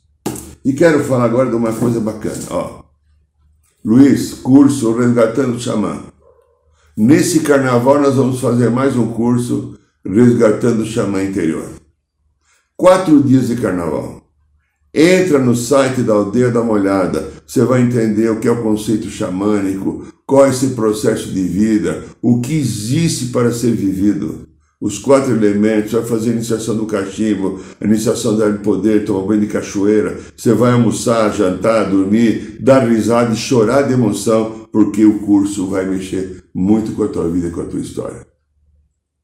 E 0.65 0.73
quero 0.73 1.03
falar 1.03 1.25
agora 1.25 1.47
de 1.47 1.55
uma 1.55 1.71
coisa 1.71 1.99
bacana. 1.99 2.41
Ó. 2.49 2.81
Luiz, 3.85 4.33
curso 4.33 4.97
Resgatando 4.97 5.57
o 5.57 5.59
Xamã. 5.59 6.05
Nesse 6.97 7.41
carnaval 7.41 8.01
nós 8.01 8.15
vamos 8.15 8.39
fazer 8.39 8.71
mais 8.71 8.95
um 8.95 9.09
curso 9.13 9.77
Resgatando 10.03 10.81
o 10.81 10.87
Xamã 10.87 11.23
Interior. 11.23 11.69
Quatro 12.75 13.21
dias 13.21 13.49
de 13.49 13.57
carnaval. 13.57 14.23
Entra 14.91 15.37
no 15.37 15.55
site 15.55 16.01
da 16.01 16.13
aldeia, 16.13 16.49
dá 16.49 16.61
uma 16.61 16.73
olhada. 16.73 17.31
Você 17.45 17.63
vai 17.63 17.83
entender 17.83 18.31
o 18.31 18.39
que 18.39 18.47
é 18.47 18.51
o 18.51 18.63
conceito 18.63 19.07
xamânico, 19.07 20.16
qual 20.27 20.45
é 20.45 20.49
esse 20.49 20.71
processo 20.71 21.31
de 21.31 21.41
vida, 21.41 22.03
o 22.21 22.41
que 22.41 22.53
existe 22.53 23.27
para 23.27 23.53
ser 23.53 23.71
vivido. 23.71 24.45
Os 24.79 24.99
quatro 24.99 25.31
elementos, 25.31 25.93
vai 25.93 26.03
fazer 26.03 26.29
a 26.29 26.33
iniciação 26.33 26.75
do 26.75 26.85
cachimbo, 26.85 27.59
a 27.79 27.85
iniciação 27.85 28.35
do 28.35 28.59
poder, 28.59 29.05
tomar 29.05 29.25
banho 29.25 29.41
de 29.41 29.47
cachoeira, 29.47 30.19
você 30.35 30.53
vai 30.53 30.73
almoçar, 30.73 31.33
jantar, 31.33 31.89
dormir, 31.89 32.57
dar 32.59 32.87
risada 32.87 33.33
e 33.33 33.37
chorar 33.37 33.83
de 33.83 33.93
emoção, 33.93 34.67
porque 34.71 35.03
o 35.03 35.19
curso 35.19 35.65
vai 35.67 35.89
mexer 35.89 36.43
muito 36.53 36.91
com 36.91 37.03
a 37.03 37.07
tua 37.07 37.27
vida 37.29 37.47
e 37.47 37.51
com 37.51 37.61
a 37.61 37.65
tua 37.65 37.79
história. 37.79 38.27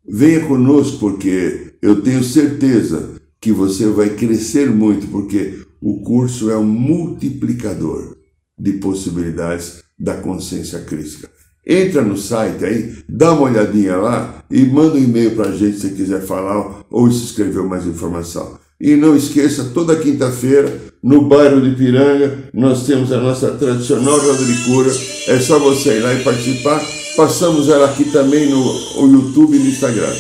Venha 0.08 0.48
conosco, 0.48 1.00
porque 1.00 1.74
eu 1.82 2.02
tenho 2.02 2.24
certeza 2.24 3.22
que 3.40 3.52
você 3.52 3.88
vai 3.88 4.10
crescer 4.12 4.72
muito, 4.72 5.08
porque 5.08 5.60
o 5.82 6.02
curso 6.02 6.50
é 6.50 6.58
um 6.58 6.66
multiplicador 6.66 8.16
de 8.58 8.74
possibilidades 8.74 9.83
da 10.00 10.16
consciência 10.16 10.80
crítica. 10.80 11.30
Entra 11.66 12.02
no 12.02 12.18
site 12.18 12.66
aí, 12.66 12.94
dá 13.08 13.32
uma 13.32 13.44
olhadinha 13.44 13.96
lá 13.96 14.44
e 14.52 14.66
manda 14.66 14.96
um 14.96 15.04
e-mail 15.04 15.32
para 15.32 15.50
a 15.50 15.56
gente 15.56 15.80
se 15.80 15.90
quiser 15.92 16.22
falar 16.22 16.84
ou 16.90 17.10
se 17.10 17.24
inscrever 17.24 17.64
mais 17.64 17.86
informação. 17.86 18.60
E 18.82 18.98
não 18.98 19.16
esqueça, 19.16 19.72
toda 19.74 19.96
quinta-feira, 19.96 20.78
no 21.02 21.22
bairro 21.22 21.62
de 21.62 21.74
Piranga, 21.74 22.50
nós 22.54 22.86
temos 22.86 23.14
a 23.14 23.18
nossa 23.22 23.52
tradicional 23.52 24.20
roda 24.20 24.44
de 24.44 24.66
cura. 24.66 24.92
É 25.28 25.40
só 25.40 25.58
você 25.58 25.98
ir 25.98 26.02
lá 26.02 26.14
e 26.14 26.22
participar. 26.22 26.82
Passamos 27.16 27.70
ela 27.70 27.86
aqui 27.86 28.06
também 28.12 28.50
no, 28.50 29.08
no 29.08 29.14
YouTube 29.14 29.56
e 29.56 29.60
no 29.60 29.70
Instagram. 29.70 30.14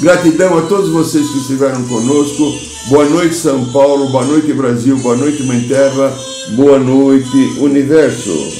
Gratidão 0.00 0.58
a 0.58 0.62
todos 0.62 0.88
vocês 0.90 1.28
que 1.28 1.38
estiveram 1.38 1.84
conosco. 1.84 2.52
Boa 2.88 3.08
noite, 3.08 3.36
São 3.36 3.70
Paulo. 3.70 4.08
Boa 4.08 4.24
noite, 4.24 4.52
Brasil. 4.54 4.96
Boa 4.98 5.16
noite, 5.16 5.44
Mãe 5.44 5.60
Terra. 5.68 6.12
Boa 6.56 6.78
noite, 6.80 7.36
Universo. 7.60 8.59